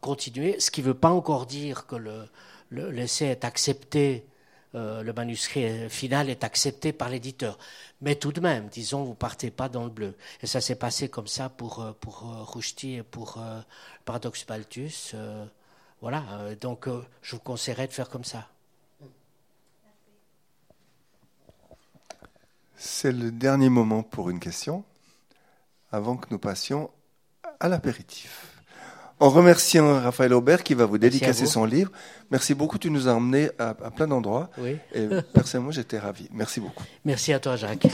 [0.00, 2.26] continuez, ce qui ne veut pas encore dire que le,
[2.70, 4.26] l'essai est accepté
[4.74, 7.58] euh, le manuscrit final est accepté par l'éditeur.
[8.02, 10.14] Mais tout de même, disons, vous partez pas dans le bleu.
[10.42, 13.42] Et ça s'est passé comme ça pour, euh, pour euh, et pour
[14.04, 15.14] Paradox Baltus.
[16.00, 16.22] voilà,
[16.60, 16.86] donc
[17.22, 18.48] je vous conseillerais de faire comme ça.
[22.76, 24.84] C'est le dernier moment pour une question,
[25.90, 26.90] avant que nous passions
[27.58, 28.57] à l'apéritif
[29.20, 31.90] en remerciant Raphaël Aubert qui va vous dédicacer son livre.
[32.30, 34.50] Merci beaucoup, tu nous as emmenés à, plein d'endroits.
[34.58, 34.76] Oui.
[34.94, 36.28] Et personnellement, j'étais ravi.
[36.32, 36.84] Merci beaucoup.
[37.04, 37.86] Merci à toi, Jacques.